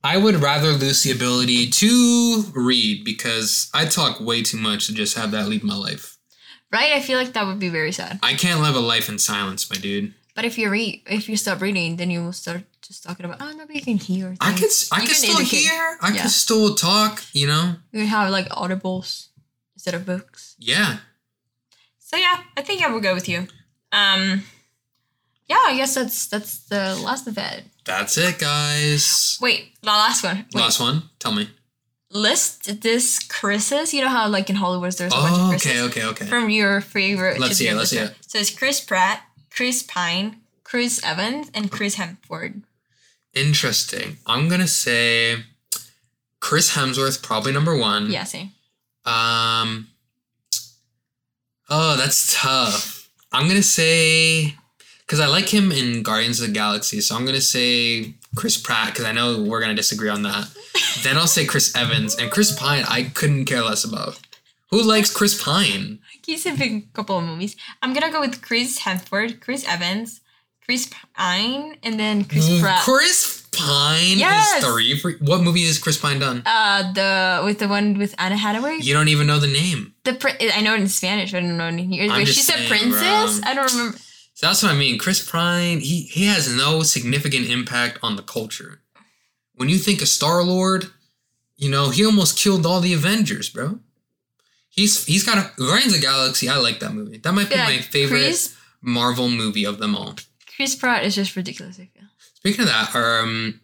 [0.04, 4.94] I would rather lose the ability to read because I talk way too much to
[4.94, 6.18] just have that leave my life.
[6.72, 6.94] Right?
[6.94, 8.20] I feel like that would be very sad.
[8.24, 10.14] I can't live a life in silence, my dude.
[10.38, 13.42] But if you read, if you stop reading, then you will start just talking about,
[13.42, 14.36] oh, nobody can hear.
[14.40, 15.58] I things." could s- I could can still educate.
[15.66, 15.98] hear.
[16.00, 16.22] I Yeah.
[16.22, 17.24] could still talk.
[17.34, 17.76] You know.
[17.92, 19.30] You have like audibles
[19.76, 20.54] instead of books.
[20.60, 21.00] Yeah.
[22.00, 23.48] So yeah, I think I will go with you.
[23.92, 24.44] Um,
[25.50, 27.64] yeah, I guess that's that's the last of it.
[27.84, 29.38] That's it, guys.
[29.42, 30.46] Wait, the last one.
[30.54, 31.10] Wait, Last one.
[31.20, 31.50] Tell me.
[32.12, 33.94] list this Chris's.
[33.94, 36.26] You know how like in Hollywood there's a bunch of Oh, Chris's okay, okay, okay.
[36.28, 37.40] from your favorite.
[37.40, 38.16] Let's see it, let's see other.
[38.28, 39.22] So it's Chris Pratt,
[39.58, 42.62] Chris Pine, Chris Evans, and Chris Hemsworth.
[43.34, 44.18] Interesting.
[44.28, 45.38] I'm gonna say
[46.40, 48.12] Chris Hemsworth probably number one.
[48.12, 48.52] Yeah, same.
[49.04, 49.88] Um.
[51.72, 53.10] Oh, that's tough.
[53.32, 54.54] I'm gonna say
[55.00, 58.94] because I like him in Guardians of the Galaxy, so I'm gonna say Chris Pratt
[58.94, 60.56] because I know we're gonna disagree on that.
[61.02, 62.84] then I'll say Chris Evans and Chris Pine.
[62.88, 64.20] I couldn't care less about.
[64.70, 65.98] Who likes Chris Pine?
[66.28, 67.56] He's in a couple of movies.
[67.82, 70.20] I'm gonna go with Chris Hemsworth, Chris Evans,
[70.66, 72.84] Chris Pine, and then Chris Pratt.
[72.84, 74.58] Chris Pine Yes!
[74.62, 75.00] is three.
[75.00, 76.44] For, what movie is Chris Pine done?
[76.46, 78.80] Uh, the with the one with Anna Hathaway.
[78.82, 79.94] You don't even know the name.
[80.04, 82.10] The pri- I know it in Spanish, but I don't know it in here.
[82.10, 83.40] Wait, she's a princess.
[83.40, 83.50] bro.
[83.50, 83.98] I don't remember.
[84.34, 85.00] So that's what I mean.
[85.00, 88.82] Chris Pine, he, he has no significant impact on the culture.
[89.56, 90.92] When you think of Star Lord,
[91.56, 93.80] you know, he almost killed all the Avengers, bro.
[94.78, 96.48] He's he's got a Guardians of the Galaxy.
[96.48, 97.18] I like that movie.
[97.18, 100.16] That might be Yeah, my favorite Chris Marvel movie of them all.
[100.56, 101.78] Chris Pratt is just ridiculous.
[101.80, 102.08] I feel.
[102.36, 103.60] Speaking of that, um,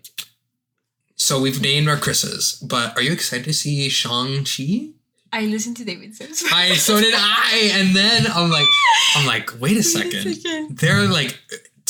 [1.15, 4.89] so we've named our Chris's, but are you excited to see Shang Chi?
[5.31, 6.43] I listened to David Sims.
[6.51, 8.67] I so did I, and then I'm like,
[9.15, 10.33] I'm like, wait a Wait a second.
[10.35, 10.77] second.
[10.77, 11.39] They're like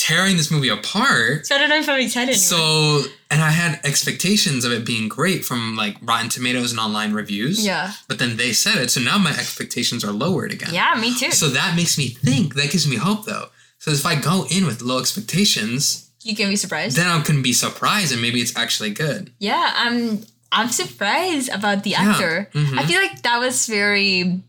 [0.08, 1.46] tearing this movie apart.
[1.48, 2.36] So I don't know if I'm excited.
[2.36, 3.04] Anymore.
[3.04, 7.14] So, and I had expectations of it being great from like Rotten Tomatoes and online
[7.14, 7.66] reviews.
[7.66, 10.74] yeah, But then they said it, so now my expectations are lowered again.
[10.74, 11.32] yeah, me too.
[11.32, 12.56] So that makes me think.
[12.56, 13.48] That gives me hope, though.
[13.80, 16.96] So if I go in with low expectations, you can be surprised.
[16.98, 19.32] then I can be surprised, and maybe it's actually good.
[19.40, 20.26] yeah, I'm.
[20.56, 22.48] I'm surprised about the actor.
[22.54, 22.78] mhm.
[22.78, 24.42] I feel like that was very.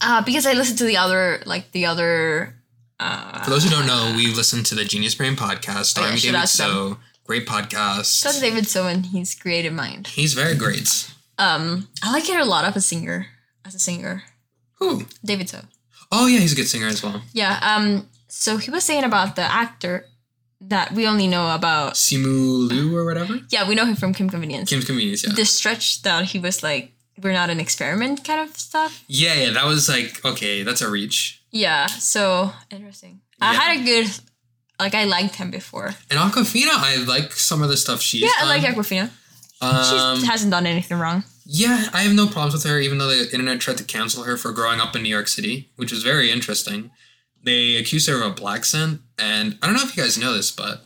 [0.00, 2.54] Uh, because I listened to the other, like the other.
[3.00, 6.16] Uh, For those who don't know, we listen to the Genius Brain podcast, starring Oh,
[6.16, 6.48] yeah, David out.
[6.48, 6.98] So.
[7.24, 8.22] Great podcast.
[8.24, 10.08] That's David So and his creative mind.
[10.08, 11.10] He's very great.
[11.38, 13.28] Um, I like it a lot of a singer.
[13.64, 14.24] As a singer,
[14.80, 15.04] Who?
[15.24, 15.60] David So.
[16.10, 17.22] Oh yeah, he's a good singer as well.
[17.32, 17.58] Yeah.
[17.62, 18.08] Um.
[18.26, 20.06] So he was saying about the actor
[20.60, 21.94] that we only know about.
[21.94, 23.38] Simu Liu or whatever.
[23.48, 24.68] Yeah, we know him from Kim Convenience.
[24.70, 25.32] Kim's Convenience, yeah.
[25.34, 26.92] The stretch that he was like,
[27.22, 29.04] we're not an experiment kind of stuff.
[29.06, 31.39] Yeah, yeah, that was like okay, that's a reach.
[31.50, 31.86] Yeah.
[31.86, 33.20] So interesting.
[33.40, 33.60] I Yeah.
[33.60, 34.10] had a good.
[34.78, 35.94] Like I liked him before.
[36.10, 38.48] And Awkwafina, I like some of the stuff she's yeah, I done.
[38.48, 39.10] like Awkwafina.
[39.60, 41.22] Um, she hasn't done anything wrong.
[41.44, 44.38] yeah, I have no problems with her, even though the internet tried to cancel her
[44.38, 46.90] for growing up in New York City, which was very interesting.
[47.42, 50.32] They accused her of a black scent, and I don't know if you guys know
[50.32, 50.84] this, but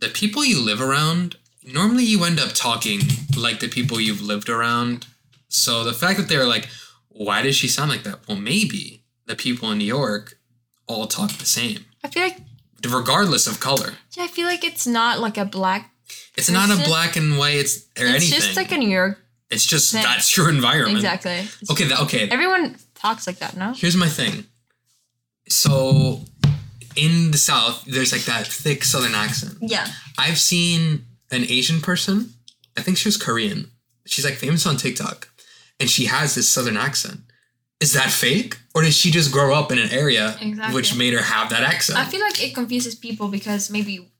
[0.00, 3.00] the people you live around, normally you end up talking
[3.36, 5.06] like the people you've lived around.
[5.48, 6.68] So the fact that they're like,
[7.08, 8.28] why does she sound like that?
[8.28, 10.38] Well, maybe the people in New York
[10.86, 12.38] all talk the same, I feel like
[12.88, 13.94] regardless of color.
[14.16, 15.90] yeah, I feel like it's not like a black.
[16.36, 17.56] It's not a black and white.
[17.56, 18.36] It's or It's anything.
[18.36, 19.18] It's just like a New York.
[19.50, 20.02] it's just thing.
[20.02, 20.96] that's your environment.
[20.96, 21.32] Exactly.
[21.32, 21.84] It's- Okay.
[21.84, 22.28] That, okay.
[22.28, 23.72] Everyone talks like that, no?
[23.72, 24.44] Here's my thing.
[25.48, 26.20] So,
[26.96, 29.58] in the South, there's like that thick Southern accent.
[29.60, 29.86] Yeah.
[30.18, 32.34] I've seen an Asian person.
[32.76, 33.70] I think she was Korean.
[34.06, 35.28] She's like famous on TikTok,
[35.80, 37.20] and she has this Southern accent.
[37.80, 40.74] Is that fake, or did she just grow up in an area Exactly.
[40.74, 41.98] which made her have that accent?
[41.98, 44.10] I feel like it confuses people because maybe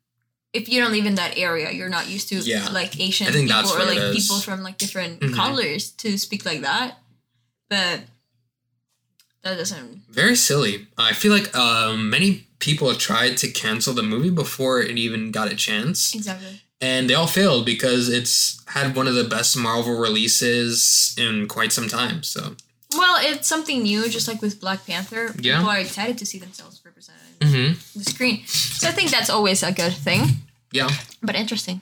[0.52, 2.68] if you don't live in that area, you're not used to Yeah.
[2.68, 5.34] like Asian people or like people from like different Mhm.
[5.34, 6.98] colors to speak like that.
[7.70, 8.00] But
[9.42, 10.04] That doesn't.
[10.08, 10.86] Very silly.
[10.96, 15.52] I feel like um, many people tried to cancel the movie before it even got
[15.52, 16.62] a chance, Exactly.
[16.80, 21.74] and they all failed because it's had one of the best Marvel releases in quite
[21.74, 22.22] some time.
[22.22, 22.56] So,
[23.14, 25.32] Well, it's something new, just like with Black Panther.
[25.38, 25.58] Yeah.
[25.58, 28.44] People are excited to see themselves represented on hmm the screen.
[28.46, 30.22] So I think that's always a good thing,
[30.72, 30.88] yeah,
[31.22, 31.80] but interesting.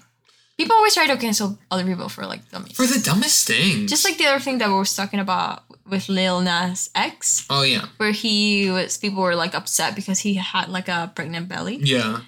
[0.59, 2.77] People always try to cancel other people for like dummies.
[2.77, 3.89] for the dumbest things.
[3.91, 7.63] Just like the other thing that we were talking about with Lil Nas X, oh
[7.63, 11.77] yeah, where he was, people were like upset because he had like a pregnant belly.
[11.83, 12.21] yeah.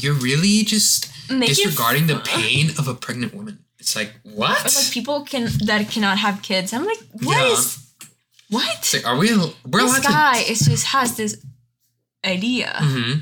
[0.00, 3.58] You're really just Make disregarding the pain of a pregnant woman.
[3.78, 4.58] It's like what?
[4.64, 6.72] Or like people can that cannot have kids.
[6.72, 7.52] I'm like, what Yeah.
[7.52, 7.91] is
[8.52, 8.78] what?
[8.94, 9.28] Like, are we?
[9.72, 11.32] We're this guy is just has this
[12.24, 12.84] idea, to.
[12.84, 13.12] hmm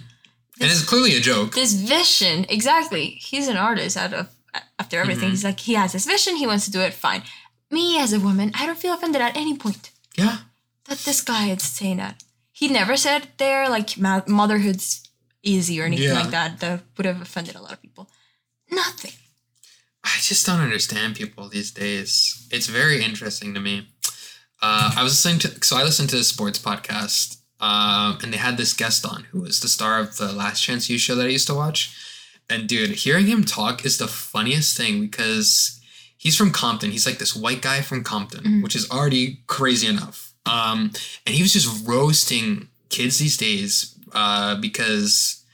[0.60, 1.54] And it's clearly a joke.
[1.54, 2.44] this vision.
[2.48, 3.06] Exactly.
[3.28, 4.26] He's an artist out of
[4.78, 5.28] after everything.
[5.28, 5.36] Mhm.
[5.36, 6.36] He's like he has this vision.
[6.36, 6.92] He wants to do it.
[6.94, 7.22] Fine.
[7.70, 10.36] Me as a woman, I don't feel offended at any point Yeah.
[10.88, 12.16] that this guy is saying that.
[12.52, 13.96] He never said there like
[14.28, 15.08] motherhood's
[15.42, 16.20] easy or anything Yeah.
[16.22, 16.58] like that.
[16.60, 18.10] That would have offended a lot of people.
[18.70, 19.12] Nothing.
[20.02, 22.10] I just don't understand people these days.
[22.50, 23.88] It's very interesting to me.
[24.62, 28.36] Uh, I was listening to, so I listened to a sports podcast, um, and they
[28.38, 31.26] had this guest on who was the star of the Last Chance U show that
[31.26, 31.96] I used to watch.
[32.48, 35.80] And dude, hearing him talk is the funniest thing because
[36.18, 36.90] he's from Compton.
[36.90, 38.62] He's like this white guy from Compton, Mhm.
[38.62, 40.32] which is already crazy enough.
[40.46, 40.90] Um,
[41.24, 45.44] and he was just roasting kids these days uh, because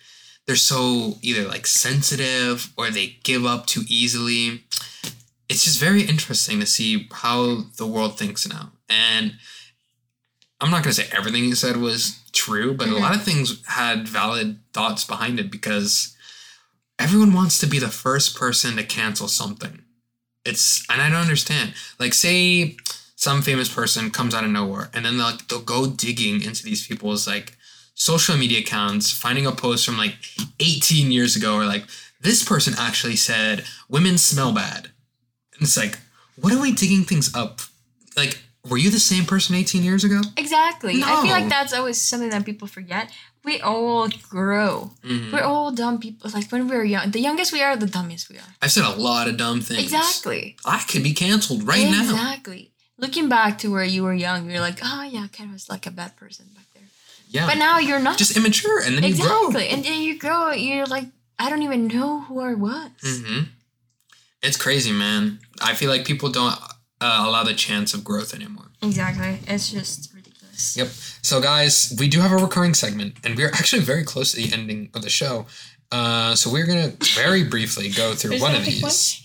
[0.46, 4.64] they're so either like sensitive or they give up too easily.
[5.48, 8.72] It's just very interesting to see how the world thinks now.
[8.88, 9.34] And
[10.60, 12.92] I'm not going to say everything he said was true, but Mhm.
[12.92, 16.14] a lot of things had valid thoughts behind it because
[16.98, 19.82] everyone wants to be the first person to cancel something.
[20.44, 21.74] It's, and I don't understand.
[21.98, 22.76] Like, say
[23.16, 26.86] some famous person comes out of nowhere and then they'll, they'll go digging into these
[26.86, 27.56] people's like
[27.94, 30.16] social media accounts, finding a post from like
[30.60, 31.84] 18 years ago, or like,
[32.20, 34.90] this person actually said women smell bad.
[35.54, 35.98] And it's like,
[36.36, 37.60] what are we digging things up?
[38.16, 40.20] Like, were you the same person 18 years ago?
[40.36, 41.02] Exactly.
[41.02, 43.10] I feel like that's always something that people forget.
[43.44, 44.92] We all grow.
[45.04, 45.32] Mhm.
[45.32, 46.30] We're all dumb people.
[46.34, 48.52] Like when we were young, the youngest we are, the dumbest we are.
[48.60, 49.82] I've said a lot of dumb things.
[49.82, 50.56] Exactly.
[50.64, 52.02] I could be canceled right now.
[52.02, 52.72] Exactly.
[52.98, 55.90] Looking back to where you were young, you're like, oh yeah, Ken was like a
[55.90, 56.88] bad person back there.
[57.28, 57.46] Yeah.
[57.46, 58.18] But now you're not.
[58.18, 59.46] just immature and then you grow.
[59.48, 59.68] exactly.
[59.68, 60.50] And then you grow.
[60.50, 61.06] You're like,
[61.38, 62.90] I don't even know who I was.
[63.04, 63.42] Mm-hmm.
[64.42, 65.38] It's crazy, man.
[65.60, 66.56] I feel like people don't
[67.00, 68.66] uh, allow the chance of growth anymore.
[68.82, 69.38] Exactly.
[69.46, 70.76] It's just ridiculous.
[70.76, 70.88] Yep.
[71.22, 74.52] So, guys, we do have a recurring segment, and we're actually very close to the
[74.52, 75.46] ending of the show.
[75.92, 79.22] Uh, so we're gonna very briefly go through one of these.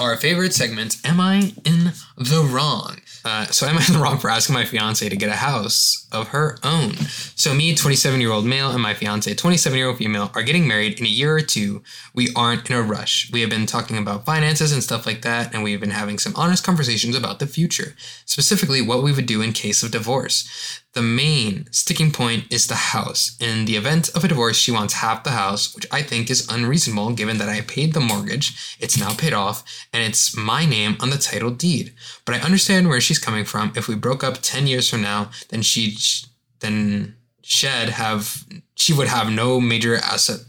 [0.00, 2.96] Our favorite segment: Am I in the wrong?
[3.24, 6.01] Uh, so, am I in the wrong for asking my fiance to get a house
[6.12, 6.94] of her own?
[7.34, 10.66] So, me, 27 year old male, and my fiance, 27 year old female, are getting
[10.66, 11.82] married in a year or two.
[12.14, 13.30] We aren't in a rush.
[13.32, 16.34] We have been talking about finances and stuff like that, and we've been having some
[16.36, 17.94] honest conversations about the future,
[18.24, 20.80] specifically what we would do in case of divorce.
[20.94, 23.34] The main sticking point is the house.
[23.40, 26.46] In the event of a divorce, she wants half the house, which I think is
[26.50, 30.98] unreasonable given that I paid the mortgage, it's now paid off, and it's my name
[31.00, 31.94] on the title deed.
[32.26, 33.72] But I understand where she's coming from.
[33.74, 35.98] If we broke up 10 years from now, then she'd
[36.60, 38.44] then shed have
[38.74, 40.40] she would have no major asset.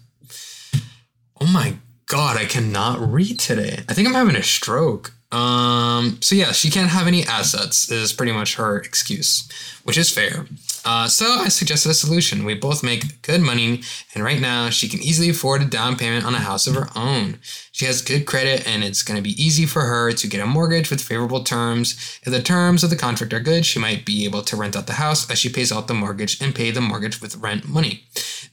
[1.41, 3.79] Oh my god, I cannot read today.
[3.89, 5.13] I think I'm having a stroke.
[5.33, 9.49] Um, so yeah, she can't have any assets is pretty much her excuse,
[9.83, 10.45] which is fair.
[10.85, 12.45] Uh, so I suggested a solution.
[12.45, 13.81] We both make good money,
[14.13, 16.89] and right now she can easily afford a down payment on a house of her
[16.95, 17.39] own.
[17.73, 20.45] She has good credit, and it's going to be easy for her to get a
[20.45, 22.19] mortgage with favorable terms.
[22.21, 24.85] If the terms of the contract are good, she might be able to rent out
[24.85, 28.03] the house as she pays out the mortgage and pay the mortgage with rent money.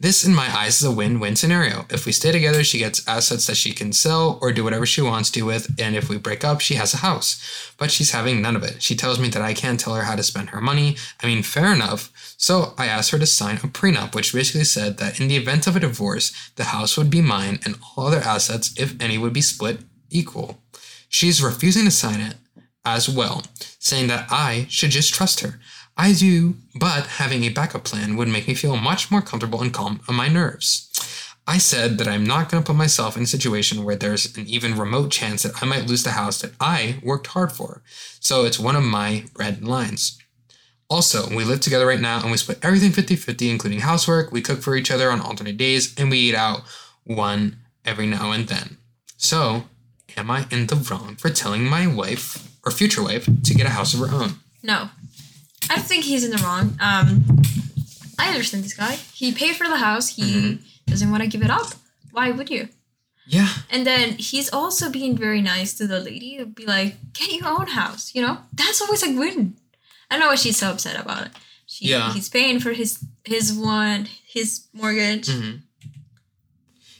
[0.00, 1.84] This, in my eyes, is a win win scenario.
[1.90, 5.02] If we stay together, she gets assets that she can sell or do whatever she
[5.02, 7.74] wants to with, and if we break up, she has a house.
[7.76, 8.82] But she's having none of it.
[8.82, 10.96] She tells me that I can't tell her how to spend her money.
[11.22, 12.29] I mean, fair enough.
[12.40, 15.66] So I asked her to sign a prenup, which basically said that in the event
[15.66, 19.34] of a divorce, the house would be mine and all other assets, if any, would
[19.34, 20.62] be split equal.
[21.10, 22.36] She's refusing to sign it
[22.82, 23.42] as well,
[23.78, 25.60] saying that I should just trust her.
[25.98, 29.70] I do, but having a backup plan would make me feel much more comfortable and
[29.70, 30.88] calm on my nerves.
[31.46, 34.46] I said that I'm not going to put myself in a situation where there's an
[34.46, 37.82] even remote chance that I might lose the house that I worked hard for.
[38.18, 40.19] So it's one of my red lines.
[40.90, 44.32] Also, we live together right now and we split everything 50 50, including housework.
[44.32, 46.62] We cook for each other on alternate days and we eat out
[47.04, 48.76] one every now and then.
[49.16, 49.64] So,
[50.16, 53.70] am I in the wrong for telling my wife or future wife to get a
[53.70, 54.34] house of her own?
[54.62, 54.88] No.
[55.70, 56.76] I don't think he's in the wrong.
[56.80, 57.24] Um,
[58.18, 58.96] I understand this guy.
[59.14, 60.08] He paid for the house.
[60.08, 60.64] He Mm-hmm.
[60.90, 61.68] doesn't want to give it up.
[62.10, 62.68] Why would you?
[63.26, 63.48] Yeah.
[63.70, 66.30] And then he's also being very nice to the lady.
[66.36, 69.54] He'll be like, "Get your own house." You know, that's always a win.
[70.10, 71.32] I don't know why she's so upset about it.
[71.66, 72.12] She, Yeah.
[72.12, 75.28] he's paying for his his one his mortgage.
[75.28, 75.56] Mm-hmm.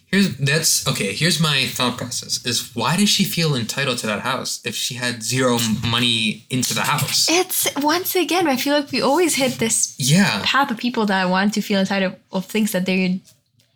[0.07, 1.13] Here's that's okay.
[1.15, 4.95] Here's my thought process: is why does she feel entitled to that house if she
[4.95, 7.29] had zero money into the house?
[7.31, 11.29] It's once again, I feel like we always hit this Yeah, path of people that
[11.31, 13.21] want to feel entitled of things that they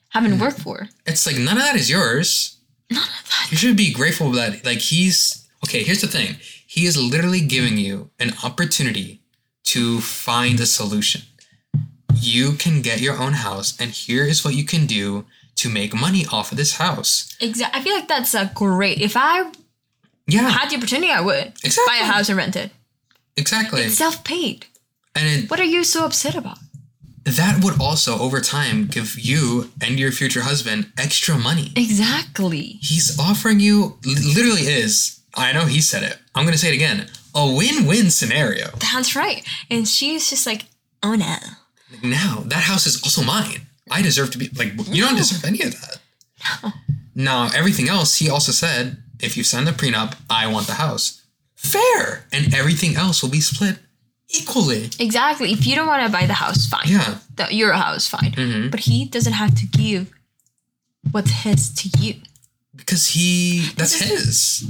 [0.09, 0.89] haven't worked for.
[1.07, 2.57] it's like none of that is yours.
[2.91, 3.49] None of that.
[3.53, 5.85] You should be grateful that like he's okay.
[5.85, 9.21] Here's the thing: he is literally giving you an opportunity
[9.75, 11.23] to find a solution.
[12.21, 15.25] You can get your own house, and here is what you can do
[15.57, 17.37] to make money off of this house.
[17.41, 17.81] Exactly.
[17.81, 19.01] I feel like that's a great.
[19.01, 19.51] If I
[20.27, 21.85] Yeah, had the opportunity, I would Exactly.
[21.87, 22.71] buy a house and rent it.
[23.37, 23.83] exactly.
[23.83, 24.67] It's self-paid.
[25.17, 26.59] and it, What are you so upset about?
[27.25, 32.79] that would also over time give you and your future husband extra money Exactly.
[32.83, 37.09] he's offering you literally is i know he said it i'm gonna say it again
[37.35, 39.45] a win-win scenario That's right.
[39.71, 40.63] And she's just like,
[41.03, 41.37] oh no.
[42.03, 45.61] Now that house is also mine i deserve to be like you don't deserve any
[45.63, 46.73] of that
[47.15, 51.23] now everything else he also said if you sign the prenup i want the house
[51.55, 53.79] fair and everything else will be split
[54.31, 55.53] equally Exactly.
[55.53, 56.87] If you don't want to buy the house, fine.
[56.87, 58.33] yeah The, your house, fine.
[58.33, 58.71] Mhm.
[58.71, 60.11] But he doesn't have to give
[61.13, 62.15] what's his to you.
[62.75, 64.65] because he that's his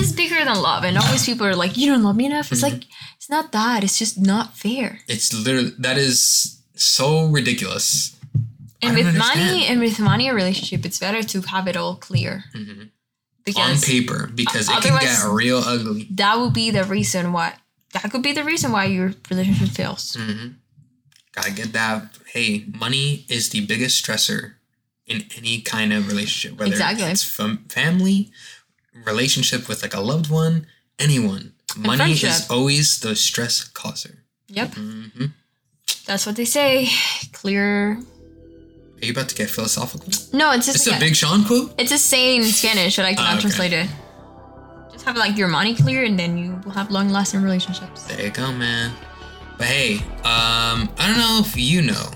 [0.00, 0.84] is bigger than love.
[0.84, 2.50] And always people are like, you don't love me enough.
[2.52, 2.84] It's like,
[3.16, 3.84] it's not that.
[3.84, 5.00] It's just not fair.
[5.08, 8.16] It's literally that is so ridiculous.
[8.82, 12.44] And with money and with money a relationship, it's better to have it all clear.
[12.54, 12.90] On
[13.44, 16.06] Because paper, because it can get real ugly.
[16.12, 17.54] that would be the reason why
[17.92, 20.16] that could be the reason why your relationship fails.
[20.18, 20.54] Mm.
[21.32, 22.16] Gotta get that.
[22.32, 24.54] Hey, money is the biggest stressor
[25.06, 27.04] in any kind of relationship, whether Exactly.
[27.06, 28.30] it's fam- family,
[29.06, 30.66] relationship with like a loved one,
[30.98, 31.52] anyone.
[31.76, 34.24] Money is always the stress causer.
[34.48, 34.74] Yep.
[34.74, 35.26] hmm
[36.06, 36.88] That's what they say.
[37.32, 37.92] Clear.
[39.02, 40.08] Are you about to get philosophical?
[40.32, 41.72] No, it's just It's like a Big Sean quote.
[41.78, 43.40] It's a saying in Spanish, but I cannot Ah, okay.
[43.42, 43.88] translate it.
[44.92, 48.02] Just have like your money clear, and then you will have long-lasting relationships.
[48.04, 48.92] There you go, man.
[49.56, 52.10] But hey, um, I don't know if you know,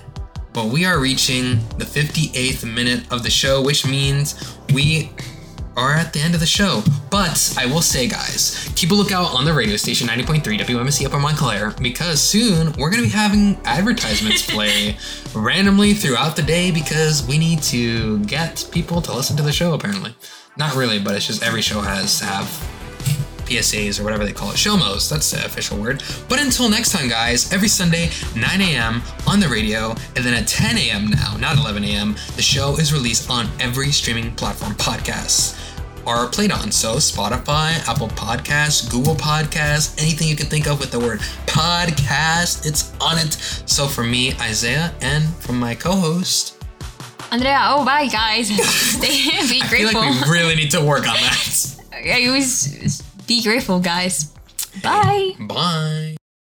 [0.53, 4.35] but we are reaching the 58th minute of the show, which means
[4.73, 5.09] we
[5.77, 6.83] are at the end of the show.
[7.09, 11.19] But I will say, guys, keep a lookout on the radio station 90.3 WMSC Upper
[11.19, 14.97] Montclair because soon we're going to be having advertisements play
[15.33, 19.73] randomly throughout the day because we need to get people to listen to the show,
[19.73, 20.15] apparently.
[20.57, 22.45] Not really, but it's just every show has to have
[23.45, 24.55] PSAs or whatever they call it.
[24.55, 26.01] Showmos, that's the official word.
[26.27, 29.01] But until next time, guys, every Sunday, 9 a.m.
[29.27, 31.07] on the radio, and then at 10 a.m.
[31.07, 35.64] now, not 11 a.m., the show is released on every streaming platform podcasts
[36.05, 36.71] are played on.
[36.71, 42.65] So Spotify, Apple Podcasts, Google Podcasts, anything you can think of with the word podcast,
[42.65, 43.33] it's on it.
[43.65, 46.55] So for me, Isaiah, and from my co-host,
[47.31, 48.47] Andrea, oh bye guys.
[48.95, 50.01] Stay, be grateful.
[50.01, 51.75] I feel like we really need to work on that.
[51.93, 54.31] I always be grateful, guys.
[54.83, 55.33] Bye.
[55.39, 56.17] Bye.